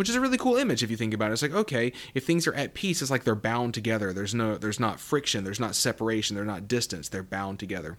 [0.00, 1.34] which is a really cool image if you think about it.
[1.34, 4.14] It's like okay, if things are at peace, it's like they're bound together.
[4.14, 7.10] There's no, there's not friction, there's not separation, they're not distance.
[7.10, 7.98] They're bound together.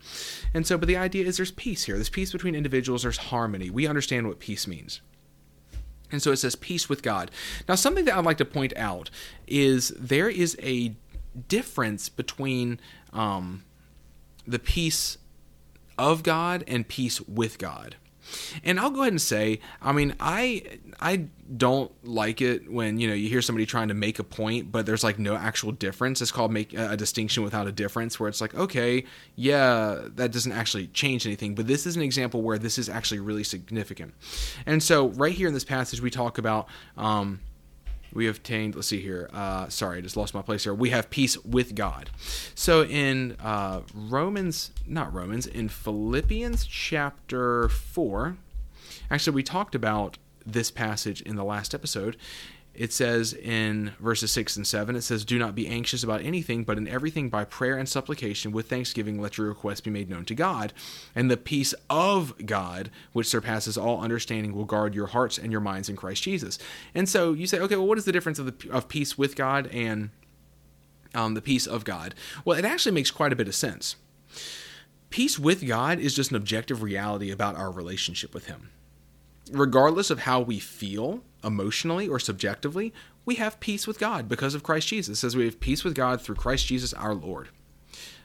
[0.51, 1.93] And so, but the idea is there's peace here.
[1.93, 3.03] There's peace between individuals.
[3.03, 3.69] There's harmony.
[3.69, 5.01] We understand what peace means.
[6.11, 7.29] And so it says peace with God.
[7.69, 9.11] Now, something that I'd like to point out
[9.45, 10.95] is there is a
[11.47, 12.79] difference between
[13.13, 13.63] um,
[14.47, 15.17] the peace
[15.97, 17.95] of God and peace with God.
[18.63, 23.07] And I'll go ahead and say, I mean, I I don't like it when you
[23.07, 26.21] know you hear somebody trying to make a point, but there's like no actual difference.
[26.21, 30.51] It's called make a distinction without a difference, where it's like, okay, yeah, that doesn't
[30.51, 31.55] actually change anything.
[31.55, 34.13] But this is an example where this is actually really significant.
[34.65, 36.67] And so right here in this passage, we talk about.
[36.97, 37.41] Um,
[38.13, 40.73] we obtained let's see here uh, sorry i just lost my place here.
[40.73, 42.09] We have peace with god.
[42.55, 48.37] So in uh, romans not romans in philippians chapter 4
[49.09, 52.17] actually we talked about this passage in the last episode
[52.73, 56.63] it says in verses 6 and 7 it says do not be anxious about anything
[56.63, 60.25] but in everything by prayer and supplication with thanksgiving let your requests be made known
[60.25, 60.73] to god.
[61.13, 65.61] And the peace of god which surpasses all understanding will guard your hearts and your
[65.61, 66.57] minds in christ jesus.
[66.95, 69.35] And so you say okay well what is the difference of, the, of peace with
[69.35, 70.09] god and
[71.13, 72.15] um, the peace of god?
[72.45, 73.97] Well it actually makes quite a bit of sense.
[75.09, 78.69] Peace with god is just an objective reality about our relationship with him.
[79.51, 82.93] Regardless of how we feel emotionally or subjectively,
[83.25, 85.17] we have peace with God because of Christ Jesus.
[85.17, 87.49] It says we have peace with God through Christ Jesus our Lord.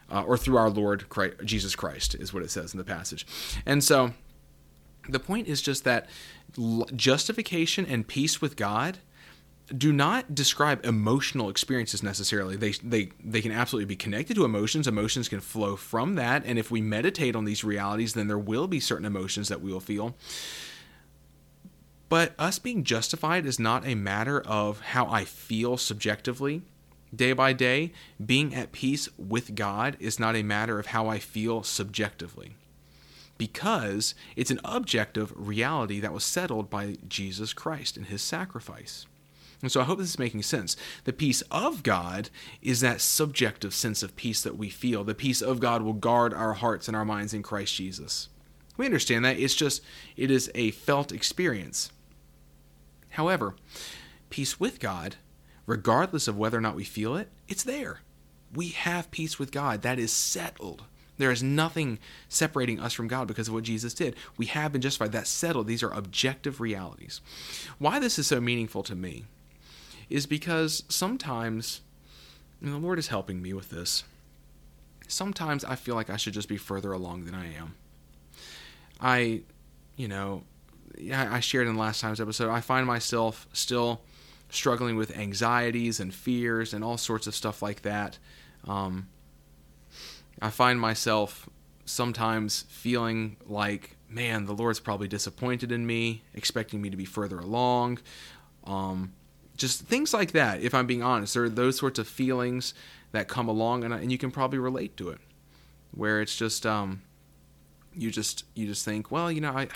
[0.09, 3.27] Uh, or through our Lord Christ, Jesus Christ, is what it says in the passage.
[3.65, 4.13] And so
[5.09, 6.07] the point is just that
[6.95, 8.99] justification and peace with God
[9.75, 12.55] do not describe emotional experiences necessarily.
[12.55, 14.87] They, they, they can absolutely be connected to emotions.
[14.87, 16.43] Emotions can flow from that.
[16.45, 19.73] And if we meditate on these realities, then there will be certain emotions that we
[19.73, 20.15] will feel.
[22.09, 26.61] But us being justified is not a matter of how I feel subjectively
[27.15, 27.91] day by day.
[28.23, 32.55] Being at peace with God is not a matter of how I feel subjectively.
[33.37, 39.05] Because it's an objective reality that was settled by Jesus Christ and his sacrifice.
[39.61, 40.75] And so I hope this is making sense.
[41.03, 42.29] The peace of God
[42.61, 45.03] is that subjective sense of peace that we feel.
[45.03, 48.29] The peace of God will guard our hearts and our minds in Christ Jesus.
[48.75, 49.39] We understand that.
[49.39, 49.83] It's just,
[50.15, 51.91] it is a felt experience.
[53.17, 53.55] However,
[54.29, 55.15] peace with God,
[55.65, 58.01] regardless of whether or not we feel it, it's there.
[58.53, 59.81] We have peace with God.
[59.81, 60.83] That is settled.
[61.17, 61.97] There is nothing
[62.29, 64.15] separating us from God because of what Jesus did.
[64.37, 65.13] We have been justified.
[65.13, 65.65] That's settled.
[65.65, 67.19] These are objective realities.
[67.79, 69.25] Why this is so meaningful to me
[70.11, 71.81] is because sometimes,
[72.61, 74.03] and the Lord is helping me with this,
[75.07, 77.73] sometimes I feel like I should just be further along than I am.
[79.01, 79.41] I,
[79.95, 80.43] you know,
[81.13, 84.01] I shared in last time's episode, I find myself still
[84.49, 88.17] struggling with anxieties and fears and all sorts of stuff like that.
[88.67, 89.07] Um,
[90.41, 91.49] I find myself
[91.85, 97.39] sometimes feeling like, man, the Lord's probably disappointed in me, expecting me to be further
[97.39, 97.99] along.
[98.65, 99.13] Um,
[99.55, 101.33] just things like that, if I'm being honest.
[101.33, 102.73] There are those sorts of feelings
[103.11, 105.19] that come along, and, and you can probably relate to it,
[105.91, 107.01] where it's just, um,
[107.95, 109.67] you just, you just think, well, you know, I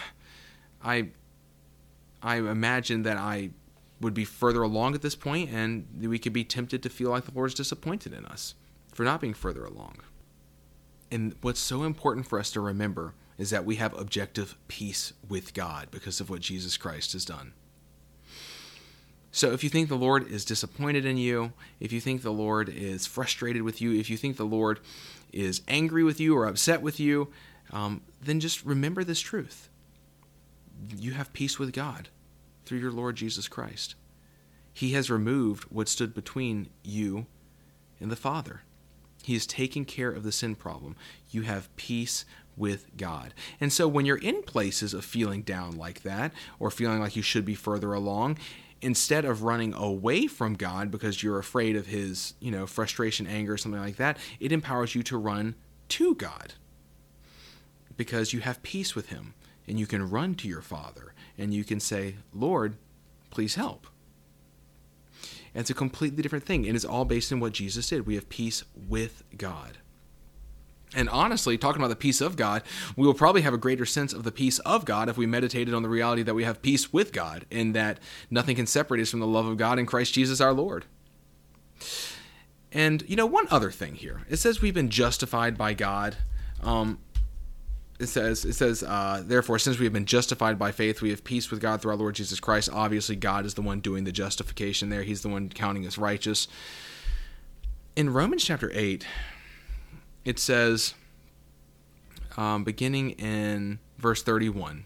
[0.84, 1.10] I
[2.22, 3.52] I imagine that I
[4.00, 7.26] would be further along at this point, and we could be tempted to feel like
[7.26, 8.56] the Lord's disappointed in us
[8.94, 9.98] for not being further along.
[11.12, 15.54] And what's so important for us to remember is that we have objective peace with
[15.54, 17.54] God because of what Jesus Christ has done.
[19.32, 22.70] So if you think the Lord is disappointed in you, if you think the Lord
[22.70, 24.80] is frustrated with you, if you think the Lord
[25.32, 27.30] is angry with you or upset with you,
[27.72, 29.70] um, then just remember this truth
[30.98, 32.10] you have peace with God
[32.66, 33.96] through your Lord Jesus Christ.
[34.74, 37.26] He has removed what stood between you
[38.00, 38.62] and the Father.
[39.24, 40.96] He is taking care of the sin problem.
[41.30, 42.26] You have peace
[42.58, 43.34] with God.
[43.60, 47.22] And so when you're in places of feeling down like that or feeling like you
[47.22, 48.38] should be further along,
[48.82, 53.58] instead of running away from God because you're afraid of his, you know, frustration, anger,
[53.58, 55.56] something like that, it empowers you to run
[55.90, 56.54] to God.
[57.96, 59.36] Because you have peace with him
[59.68, 62.76] and you can run to your Father and you can say, "Lord,
[63.30, 63.88] please help."
[65.54, 66.66] And it's a completely different thing.
[66.66, 68.08] And it's all based in what Jesus did.
[68.08, 69.78] We have peace with God.
[70.94, 72.64] And honestly, talking about the peace of God,
[72.98, 75.74] we will probably have a greater sense of the peace of God if we meditated
[75.74, 78.00] on the reality that we have peace with God and that
[78.30, 80.86] nothing can separate us from the love of God in Christ Jesus our Lord.
[82.74, 86.18] And, you know, one other thing here it says we've been justified by God.
[86.62, 87.00] Um,
[88.02, 91.24] it says it says uh, therefore since we have been justified by faith we have
[91.24, 92.70] peace with god through our lord jesus christ.
[92.74, 95.04] Obviously god is the one doing the justification there.
[95.04, 96.48] He's the one counting us righteous.
[97.96, 99.06] In romans chapter 8
[100.26, 100.96] it says
[102.38, 104.86] um, beginning in verse 31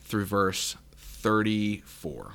[0.00, 2.34] through verse 34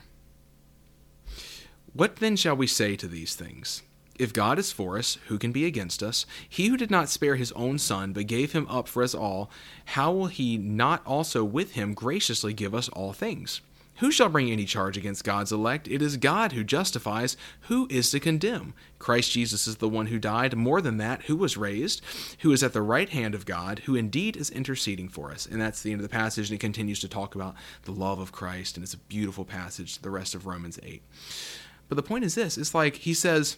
[1.91, 3.81] what then shall we say to these things
[4.19, 6.25] if God is for us, who can be against us?
[6.47, 9.49] He who did not spare his own son, but gave him up for us all,
[9.85, 13.61] how will he not also with him graciously give us all things?
[13.99, 15.85] Who shall bring any charge against God's elect?
[15.87, 17.35] It is God who justifies.
[17.61, 18.73] Who is to condemn?
[18.97, 22.01] Christ Jesus is the one who died, more than that, who was raised,
[22.39, 25.45] who is at the right hand of God, who indeed is interceding for us.
[25.45, 28.19] And that's the end of the passage, and it continues to talk about the love
[28.19, 31.01] of Christ, and it's a beautiful passage, the rest of Romans 8.
[31.89, 33.57] But the point is this it's like he says,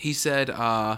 [0.00, 0.96] he said, uh,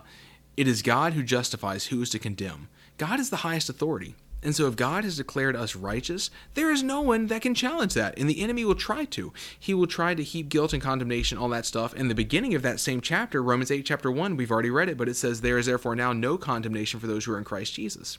[0.57, 2.69] It is God who justifies, who is to condemn?
[2.99, 4.15] God is the highest authority.
[4.45, 7.95] And so, if God has declared us righteous, there is no one that can challenge
[7.95, 8.17] that.
[8.19, 9.33] And the enemy will try to.
[9.59, 11.95] He will try to heap guilt and condemnation, all that stuff.
[11.95, 14.97] In the beginning of that same chapter, Romans 8, chapter 1, we've already read it,
[14.97, 17.75] but it says, There is therefore now no condemnation for those who are in Christ
[17.75, 18.19] Jesus.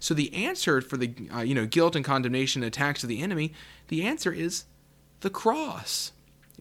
[0.00, 3.52] So, the answer for the uh, you know guilt and condemnation attacks of the enemy,
[3.88, 4.64] the answer is
[5.20, 6.12] the cross.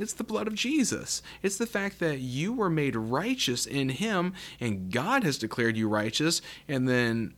[0.01, 1.21] It's the blood of Jesus.
[1.41, 5.87] It's the fact that you were made righteous in him and God has declared you
[5.87, 7.33] righteous and then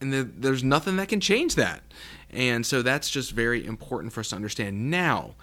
[0.00, 1.82] and then there's nothing that can change that.
[2.28, 4.90] And so that's just very important for us to understand.
[4.90, 5.36] Now,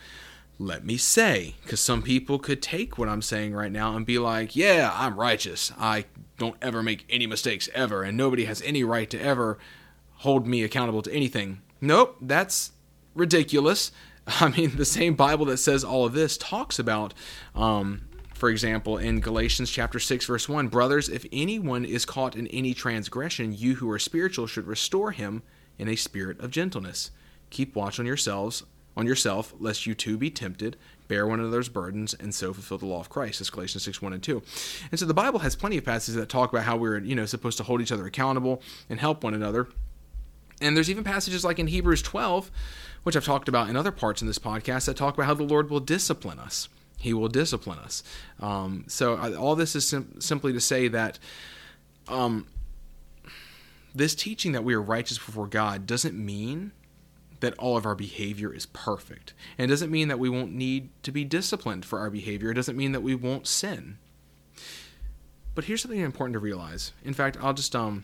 [0.57, 4.19] let me say, because some people could take what I'm saying right now and be
[4.19, 5.71] like, yeah, I'm righteous.
[5.79, 6.05] I
[6.37, 9.57] don't ever make any mistakes ever, and nobody has any right to ever
[10.15, 11.61] hold me accountable to anything.
[11.79, 12.73] Nope, that's
[13.15, 13.93] ridiculous.
[14.39, 17.13] I mean, the same Bible that says all of this talks about,
[17.55, 18.01] um,
[18.33, 22.73] for example, in Galatians chapter 6, verse 1 Brothers, if anyone is caught in any
[22.73, 25.41] transgression, you who are spiritual should restore him
[25.77, 27.11] in a spirit of gentleness.
[27.49, 28.63] Keep watch on yourselves,
[28.95, 30.77] on yourself, lest you too be tempted.
[31.07, 33.39] Bear one another's burdens and so fulfill the law of Christ.
[33.39, 34.43] That's Galatians 6, 1 and 2.
[34.91, 37.25] And so the Bible has plenty of passages that talk about how we're, you know,
[37.25, 39.69] supposed to hold each other accountable and help one another.
[40.61, 42.51] And there's even passages like in Hebrews 12
[43.03, 45.43] which I've talked about in other parts in this podcast that talk about how the
[45.43, 46.69] Lord will discipline us.
[46.97, 48.03] He will discipline us.
[48.39, 51.17] Um, so I, all this is sim- simply to say that
[52.07, 52.47] um,
[53.95, 56.71] this teaching that we are righteous before God doesn't mean
[57.39, 59.33] that all of our behavior is perfect.
[59.57, 62.51] And it doesn't mean that we won't need to be disciplined for our behavior.
[62.51, 63.97] It doesn't mean that we won't sin.
[65.55, 66.91] But here's something important to realize.
[67.05, 68.03] In fact, I'll just um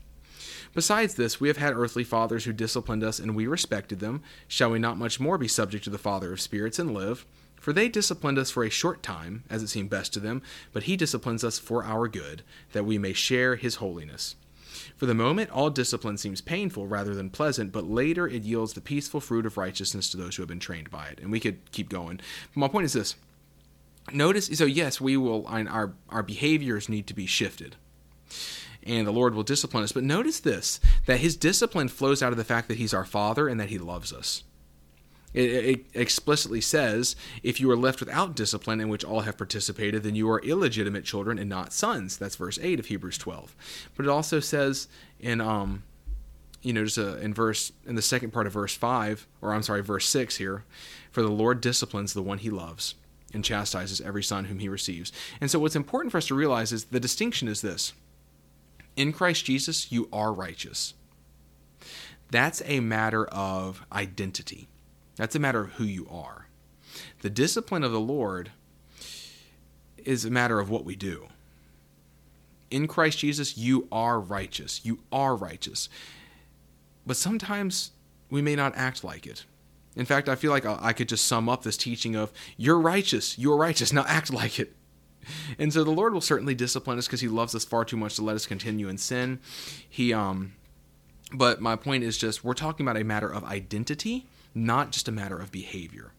[0.73, 4.23] Besides this, we have had earthly fathers who disciplined us, and we respected them.
[4.47, 7.25] Shall we not much more be subject to the Father of spirits and live?
[7.59, 10.41] For they disciplined us for a short time, as it seemed best to them,
[10.73, 12.41] but he disciplines us for our good,
[12.71, 14.35] that we may share his holiness.
[14.97, 18.81] For the moment, all discipline seems painful rather than pleasant, but later it yields the
[18.81, 21.19] peaceful fruit of righteousness to those who have been trained by it.
[21.19, 22.19] And we could keep going.
[22.53, 23.15] But my point is this
[24.11, 27.75] notice so yes we will our our behaviors need to be shifted
[28.83, 29.91] and the Lord will discipline us.
[29.91, 33.47] But notice this that his discipline flows out of the fact that he's our Father
[33.47, 34.43] and that he loves us.
[35.33, 40.03] It, it, explicitly says, if you are left without discipline in which all have participated,
[40.03, 42.17] then you are illegitimate children and not sons.
[42.17, 43.55] That's verse 8 of Hebrews 12.
[43.95, 44.89] But it also says
[45.21, 45.83] in, um,
[46.61, 49.63] you know, just a, in verse, in the second part of verse 5, or I'm
[49.63, 50.65] sorry, verse 6 here,
[51.11, 52.95] for the Lord disciplines the one he loves
[53.33, 55.13] and chastises every son whom he receives.
[55.39, 57.93] And so what's important for us to realize is the distinction is this
[58.95, 60.93] In Christ Jesus, you are righteous.
[62.29, 64.67] That's a matter of identity.
[65.15, 66.47] That's a matter of who you are.
[67.21, 68.51] The discipline of the Lord
[69.97, 71.27] is a matter of what we do.
[72.69, 74.81] In Christ Jesus, you are righteous.
[74.83, 75.89] You are righteous.
[77.05, 77.91] But sometimes
[78.29, 79.45] we may not act like it.
[79.95, 83.37] In fact, I feel like I could just sum up this teaching of you're righteous,
[83.37, 84.73] you're righteous, now act like it.
[85.57, 88.15] And so the Lord will certainly discipline us because he loves us far too much
[88.15, 89.39] to let us continue in sin.
[89.89, 90.53] He um
[91.33, 95.11] but my point is just we're talking about a matter of identity, not just a
[95.11, 96.11] matter of behavior.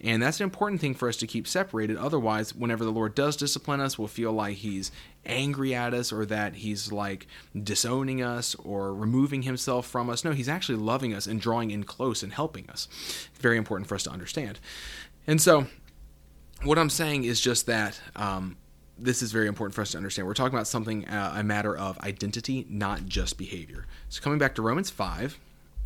[0.00, 1.96] And that's an important thing for us to keep separated.
[1.96, 4.92] Otherwise, whenever the Lord does discipline us, we'll feel like He's
[5.24, 7.26] angry at us or that He's like
[7.60, 10.22] disowning us or removing Himself from us.
[10.22, 12.88] No, He's actually loving us and drawing in close and helping us.
[13.40, 14.60] Very important for us to understand.
[15.26, 15.66] And so,
[16.62, 18.56] what I'm saying is just that um,
[18.98, 20.26] this is very important for us to understand.
[20.26, 23.86] We're talking about something, uh, a matter of identity, not just behavior.
[24.08, 25.38] So, coming back to Romans 5,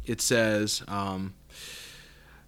[0.06, 1.34] it says, um,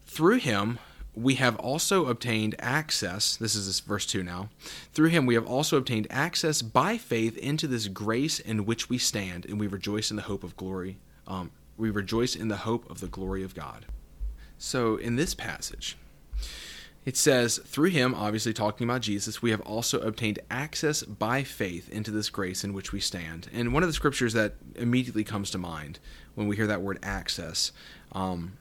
[0.06, 0.78] Through him,
[1.14, 3.36] we have also obtained access.
[3.36, 4.48] This is this verse 2 now.
[4.92, 8.98] Through him, we have also obtained access by faith into this grace in which we
[8.98, 10.98] stand, and we rejoice in the hope of glory.
[11.26, 13.86] Um, we rejoice in the hope of the glory of God.
[14.58, 15.96] So, in this passage,
[17.04, 21.90] it says, through him, obviously talking about Jesus, we have also obtained access by faith
[21.90, 23.48] into this grace in which we stand.
[23.52, 25.98] And one of the scriptures that immediately comes to mind
[26.36, 27.72] when we hear that word access
[28.12, 28.56] um,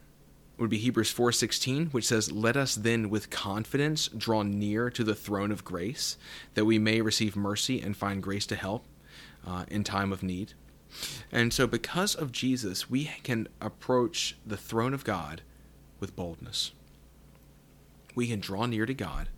[0.58, 5.16] would be Hebrews 4:16, which says, "Let us then with confidence draw near to the
[5.16, 6.18] throne of grace,
[6.56, 8.86] that we may receive mercy and find grace to help
[9.46, 10.54] uh, in time of need."
[11.32, 15.42] And so, because of Jesus, we can approach the throne of God
[16.00, 16.72] with boldness.
[18.16, 19.30] We can draw near to God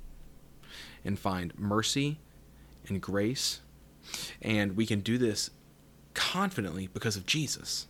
[1.05, 2.19] and find mercy
[2.87, 3.61] and grace,
[4.41, 5.49] and we can do this
[6.13, 7.87] confidently because of Jesus.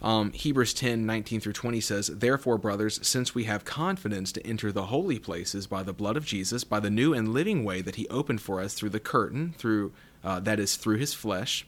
[0.00, 4.70] Um, Hebrews 10 19 through 20 says, Therefore, brothers, since we have confidence to enter
[4.70, 7.96] the holy places by the blood of Jesus, by the new and living way that
[7.96, 9.92] he opened for us through the curtain, through
[10.22, 11.66] uh, that is, through his flesh,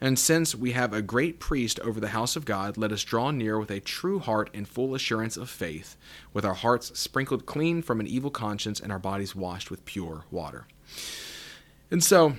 [0.00, 3.30] and since we have a great priest over the house of God, let us draw
[3.30, 5.96] near with a true heart and full assurance of faith,
[6.32, 10.24] with our hearts sprinkled clean from an evil conscience and our bodies washed with pure
[10.30, 10.66] water.
[11.90, 12.34] And so,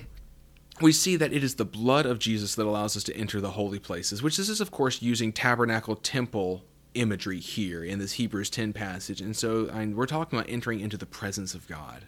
[0.80, 3.52] we see that it is the blood of Jesus that allows us to enter the
[3.52, 8.50] holy places, which this is, of course, using tabernacle temple imagery here in this Hebrews
[8.50, 9.20] 10 passage.
[9.20, 12.06] And so I mean, we're talking about entering into the presence of God.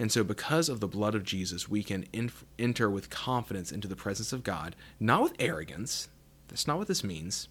[0.00, 3.86] And so, because of the blood of Jesus, we can inf- enter with confidence into
[3.86, 6.08] the presence of God, not with arrogance.
[6.48, 7.48] That's not what this means,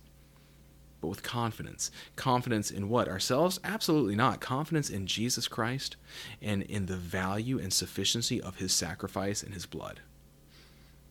[1.00, 1.92] but with confidence.
[2.16, 3.08] Confidence in what?
[3.08, 3.60] Ourselves?
[3.64, 4.42] Absolutely not.
[4.42, 5.96] Confidence in Jesus Christ
[6.42, 10.00] and in the value and sufficiency of his sacrifice and his blood.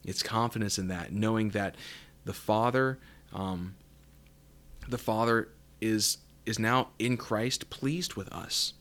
[0.04, 1.76] It's confidence in that, knowing that
[2.24, 2.98] the Father,
[3.32, 3.76] um,
[4.88, 8.72] the Father is is now in Christ pleased with us.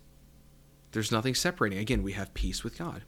[0.92, 1.80] There's nothing separating.
[1.80, 3.04] Again, we have peace with God.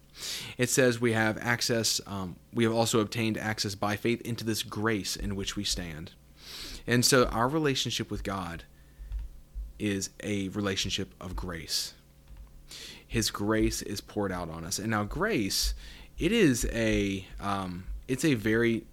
[0.58, 2.02] It says we have access.
[2.06, 6.12] Um, we have also obtained access by faith into this grace in which we stand,
[6.86, 8.64] and so our relationship with God
[9.80, 11.94] is a relationship of grace.
[13.08, 15.74] His grace is poured out on us, and now grace,
[16.18, 18.86] it is a um, it's a very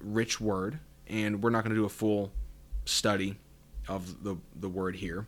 [0.00, 2.32] rich word, and we're not going to do a full
[2.84, 3.36] study
[3.86, 5.26] of the the word here,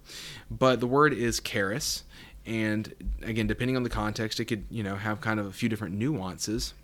[0.51, 2.05] but the word is charis,
[2.47, 2.93] and
[3.23, 5.95] again, depending on the context, it could you know have kind of a few different
[5.95, 6.75] nuances,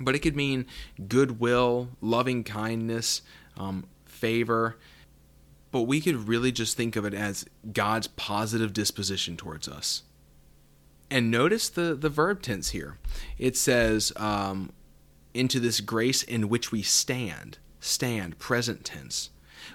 [0.00, 0.66] but it could mean
[1.08, 3.22] goodwill, loving kindness,
[3.56, 4.76] um, favor.
[5.72, 10.04] But we could really just think of it as God's positive disposition towards us.
[11.10, 12.98] And notice the, the verb tense here.
[13.36, 14.72] It says, um,
[15.34, 17.58] into this grace in which we stand.
[17.78, 19.30] Stand, present tense.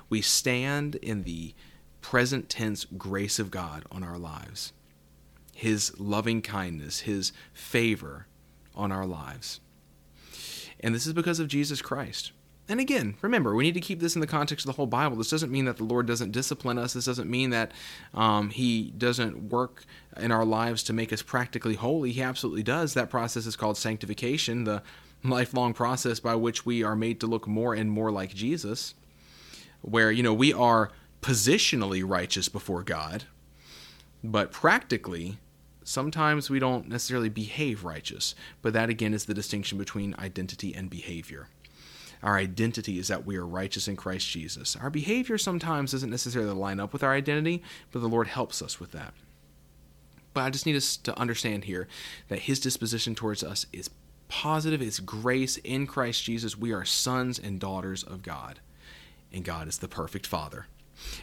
[0.10, 1.54] We stand in the
[2.02, 4.74] present tense grace of God on our lives,
[5.62, 8.26] His loving kindness, His favor
[8.74, 9.59] on our lives.
[10.80, 12.32] And this is because of Jesus Christ.
[12.68, 15.18] And again, remember, we need to keep this in the context of the whole Bible.
[15.18, 16.93] This doesn't mean that the Lord doesn't discipline us.
[16.93, 17.74] This doesn't mean that
[18.16, 19.86] um, He doesn't work
[20.18, 22.12] in our lives to make us practically holy.
[22.12, 22.95] He absolutely does.
[22.95, 24.82] That process is called sanctification, the
[25.24, 28.95] lifelong process by which we are made to look more and more like Jesus,
[29.84, 30.89] where, you know, we are
[31.22, 33.26] positionally righteous before God,
[34.24, 35.38] but practically,
[35.84, 38.36] sometimes we don't necessarily behave righteous.
[38.62, 41.48] But that, again, is the distinction between identity and behavior.
[42.24, 44.76] Our identity is that we are righteous in Christ Jesus.
[44.76, 48.80] Our behavior sometimes doesn't necessarily line up with our identity, but the Lord helps us
[48.80, 49.14] with that.
[50.34, 51.88] But I just need us to understand here
[52.30, 53.90] that His disposition towards us is
[54.28, 56.58] positive, it's grace in Christ Jesus.
[56.58, 58.60] We are sons and daughters of God,
[59.34, 60.68] and God is the perfect Father.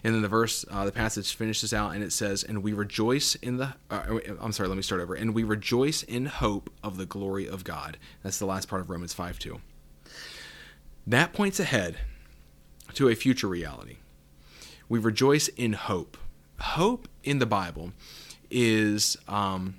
[0.05, 3.35] And then the verse, uh, the passage finishes out and it says, And we rejoice
[3.37, 5.15] in the, uh, I'm sorry, let me start over.
[5.15, 7.99] And we rejoice in hope of the glory of God.
[8.23, 9.61] That's the last part of Romans 5 2.
[11.07, 11.99] That points ahead
[12.95, 13.97] to a future reality.
[14.89, 16.17] We rejoice in hope.
[16.61, 17.93] Hope in the Bible
[18.51, 19.77] is um,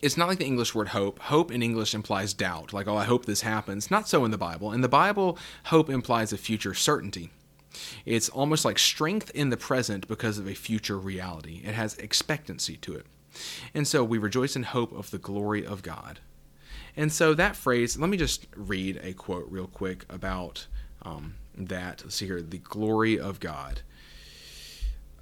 [0.00, 1.18] it's not like the English word hope.
[1.18, 3.90] Hope in English implies doubt, like, oh, I hope this happens.
[3.90, 4.72] Not so in the Bible.
[4.72, 7.30] In the Bible, hope implies a future certainty.
[8.04, 11.62] It's almost like strength in the present because of a future reality.
[11.64, 13.06] It has expectancy to it.
[13.74, 16.20] And so we rejoice in hope of the glory of God.
[16.96, 20.66] And so that phrase, let me just read a quote real quick about
[21.02, 22.02] um, that.
[22.02, 23.82] Let's see here the glory of God.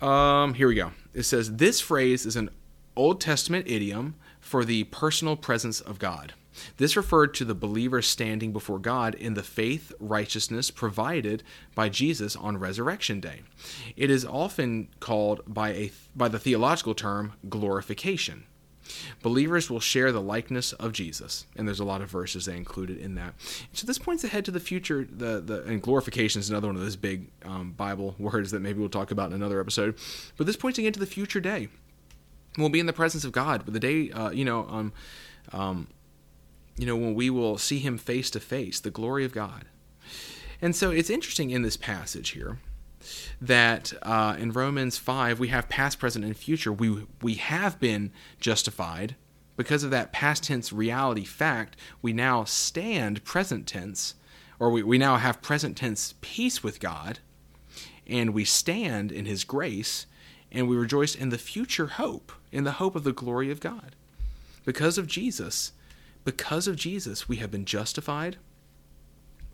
[0.01, 0.93] Um, here we go.
[1.15, 2.51] It says, This phrase is an
[2.95, 6.35] Old Testament idiom for the personal presence of God.
[6.77, 11.43] This referred to the believer standing before God in the faith righteousness provided
[11.75, 13.43] by Jesus on resurrection day.
[13.97, 18.45] It is often called by a by the theological term glorification.
[19.23, 22.99] Believers will share the likeness of Jesus, and there's a lot of verses they included
[22.99, 23.35] in that.
[23.73, 25.07] So this points ahead to the future.
[25.11, 28.81] The the and glorification is another one of those big um, Bible words that maybe
[28.81, 29.97] we'll talk about in another episode.
[30.37, 31.69] But this pointing into the future day.
[32.59, 34.93] We'll be in the presence of God, but the day, uh, you know, um,
[35.53, 35.89] um,
[36.77, 39.65] you know, when we will see Him face to face, the glory of God.
[40.61, 42.59] And so it's interesting in this passage here
[43.41, 46.73] that uh, in Romans 5 we have past, present, and future.
[46.73, 49.17] We we have been justified
[49.57, 51.77] because of that past tense reality fact.
[52.03, 54.15] We now stand present tense,
[54.59, 57.21] or we, we now have present tense peace with God,
[58.07, 60.07] and we stand in His grace,
[60.51, 63.95] and we rejoice in the future hope, in the hope of the glory of God.
[64.65, 65.73] Because of Jesus,
[66.27, 68.37] because of Jesus, we have been justified.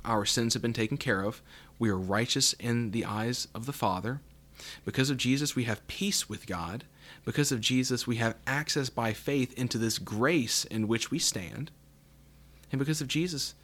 [0.07, 1.43] Our sins have been taken care of.
[1.79, 4.23] We are righteous in the eyes of the Father.
[4.83, 6.85] Because of Jesus, we have peace with God.
[7.27, 11.71] Because of Jesus, we have access by faith into this grace in which we stand.
[12.73, 13.55] And because of Jesus,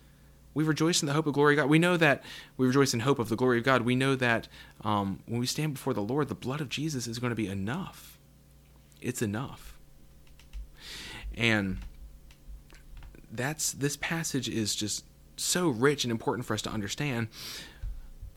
[0.52, 1.70] we rejoice in the hope of glory of God.
[1.70, 2.22] We know that
[2.58, 3.82] we rejoice in hope of the glory of God.
[3.82, 4.48] We know that
[4.84, 7.48] um, when we stand before the Lord, the blood of Jesus is going to be
[7.48, 8.18] enough.
[9.00, 9.78] It's enough.
[11.34, 11.78] And
[13.30, 15.04] that's this passage is just
[15.36, 17.28] so rich and important for us to understand.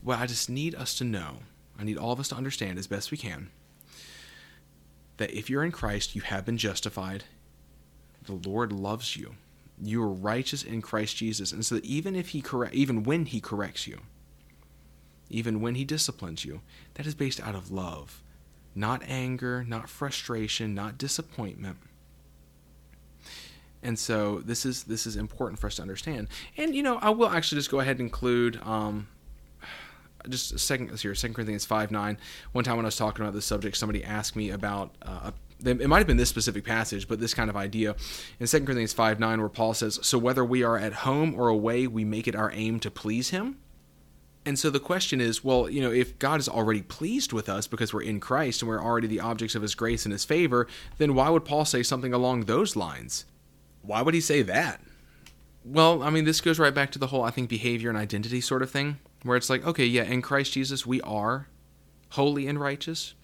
[0.02, 1.38] Well, I just need us to know.
[1.78, 3.50] I need all of us to understand as best we can
[5.16, 7.24] that if you're in Christ, you have been justified.
[8.24, 9.34] The Lord loves you.
[9.80, 11.52] You are righteous in Christ Jesus.
[11.52, 14.00] And so that even if he correct even when he corrects you,
[15.28, 16.60] even when he disciplines you,
[16.94, 18.22] that is based out of love,
[18.74, 21.78] not anger, not frustration, not disappointment
[23.82, 26.28] and so this is this is important for us to understand.
[26.56, 29.08] And you know, I will actually just go ahead and include um,
[30.28, 32.18] just a second here, Second Corinthians five nine.
[32.52, 35.32] One time when I was talking about this subject, somebody asked me about uh,
[35.64, 37.94] it might have been this specific passage, but this kind of idea
[38.40, 41.48] in Second Corinthians five nine, where Paul says, "So whether we are at home or
[41.48, 43.58] away, we make it our aim to please Him."
[44.44, 47.68] And so the question is, well, you know, if God is already pleased with us
[47.68, 50.66] because we're in Christ and we're already the objects of His grace and His favor,
[50.98, 53.24] then why would Paul say something along those lines?
[53.82, 54.80] Why would he say that?
[55.64, 58.40] Well, I mean, this goes right back to the whole, I think, behavior and identity
[58.40, 61.48] sort of thing, where it's like, okay, yeah, in Christ Jesus, we are
[62.10, 63.14] holy and righteous.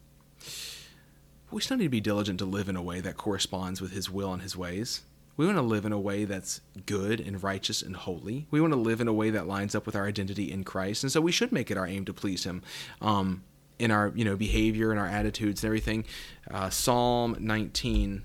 [1.51, 4.11] We still need to be diligent to live in a way that corresponds with his
[4.11, 5.03] will and his ways.
[5.37, 8.47] We want to live in a way that's good and righteous and holy.
[8.51, 11.05] We want to live in a way that lines up with our identity in Christ,
[11.05, 12.63] and so we should make it our aim to please Him
[13.01, 13.45] um,
[13.79, 16.05] in our you know behavior and our attitudes and everything.
[16.51, 18.25] Uh, Psalm 19,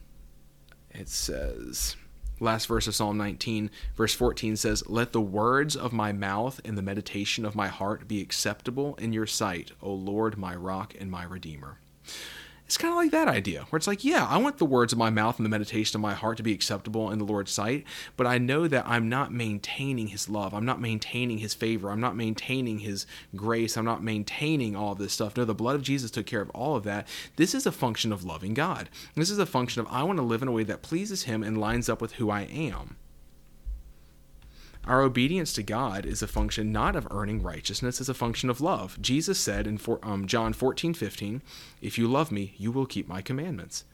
[0.92, 1.96] it says
[2.44, 6.78] last verse of Psalm 19, verse 14 says, Let the words of my mouth and
[6.78, 11.10] the meditation of my heart be acceptable in your sight, O Lord, my rock and
[11.10, 11.80] my redeemer
[12.74, 14.98] it's kind of like that idea where it's like, yeah, I want the words of
[14.98, 17.86] my mouth and the meditation of my heart to be acceptable in the Lord's sight,
[18.18, 20.56] but I know that I'm not maintaining His love.
[20.56, 21.92] I'm not maintaining His favor.
[21.92, 23.06] I'm not maintaining His
[23.36, 23.78] grace.
[23.78, 25.38] I'm not maintaining all of this stuff.
[25.38, 27.08] No, the blood of Jesus took care of all of that.
[27.36, 28.90] This is a function of loving God.
[29.14, 31.44] This is a function of I want to live in a way that pleases Him
[31.44, 32.98] and lines up with who I am.
[34.86, 38.60] Our obedience to God is a function not of earning righteousness, it's a function of
[38.60, 39.02] love.
[39.02, 41.42] Jesus said in for, um, John 14, 15,
[41.82, 43.86] If you love me, you will keep my commandments.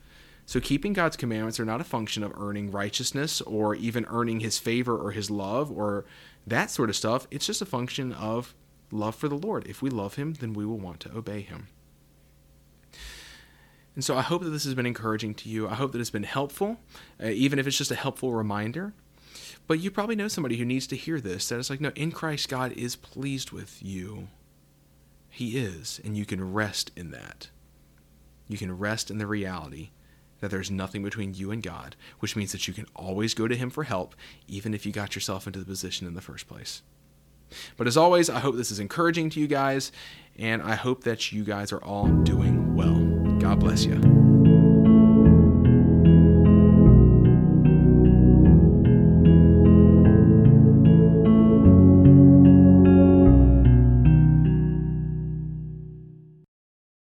[0.48, 4.58] So, keeping God's commandments are not a function of earning righteousness or even earning his
[4.58, 6.06] favor or his love or
[6.48, 7.28] that sort of stuff.
[7.30, 8.56] It's just a function of
[8.92, 9.68] love for the Lord.
[9.68, 11.68] If we love him, then we will want to obey him.
[13.94, 15.70] And so, I hope that this has been encouraging to you.
[15.70, 16.80] I hope that it's been helpful,
[17.24, 18.96] uh, even if it's just a helpful reminder
[19.70, 22.11] But you probably know somebody who needs to hear this that it's like, no, in
[22.11, 24.30] Christ, God is pleased with you.
[25.30, 27.51] He is, and you can rest in that.
[28.47, 29.91] You can rest in the reality
[30.39, 33.55] that there's nothing between you and God, which means that you can always go to
[33.55, 34.15] Him for help,
[34.47, 36.82] even if you got yourself into the position in the first place.
[37.78, 39.91] But as always, I hope this is encouraging to you guys,
[40.36, 42.97] and I hope that you guys are all doing well.
[43.38, 44.18] God bless you.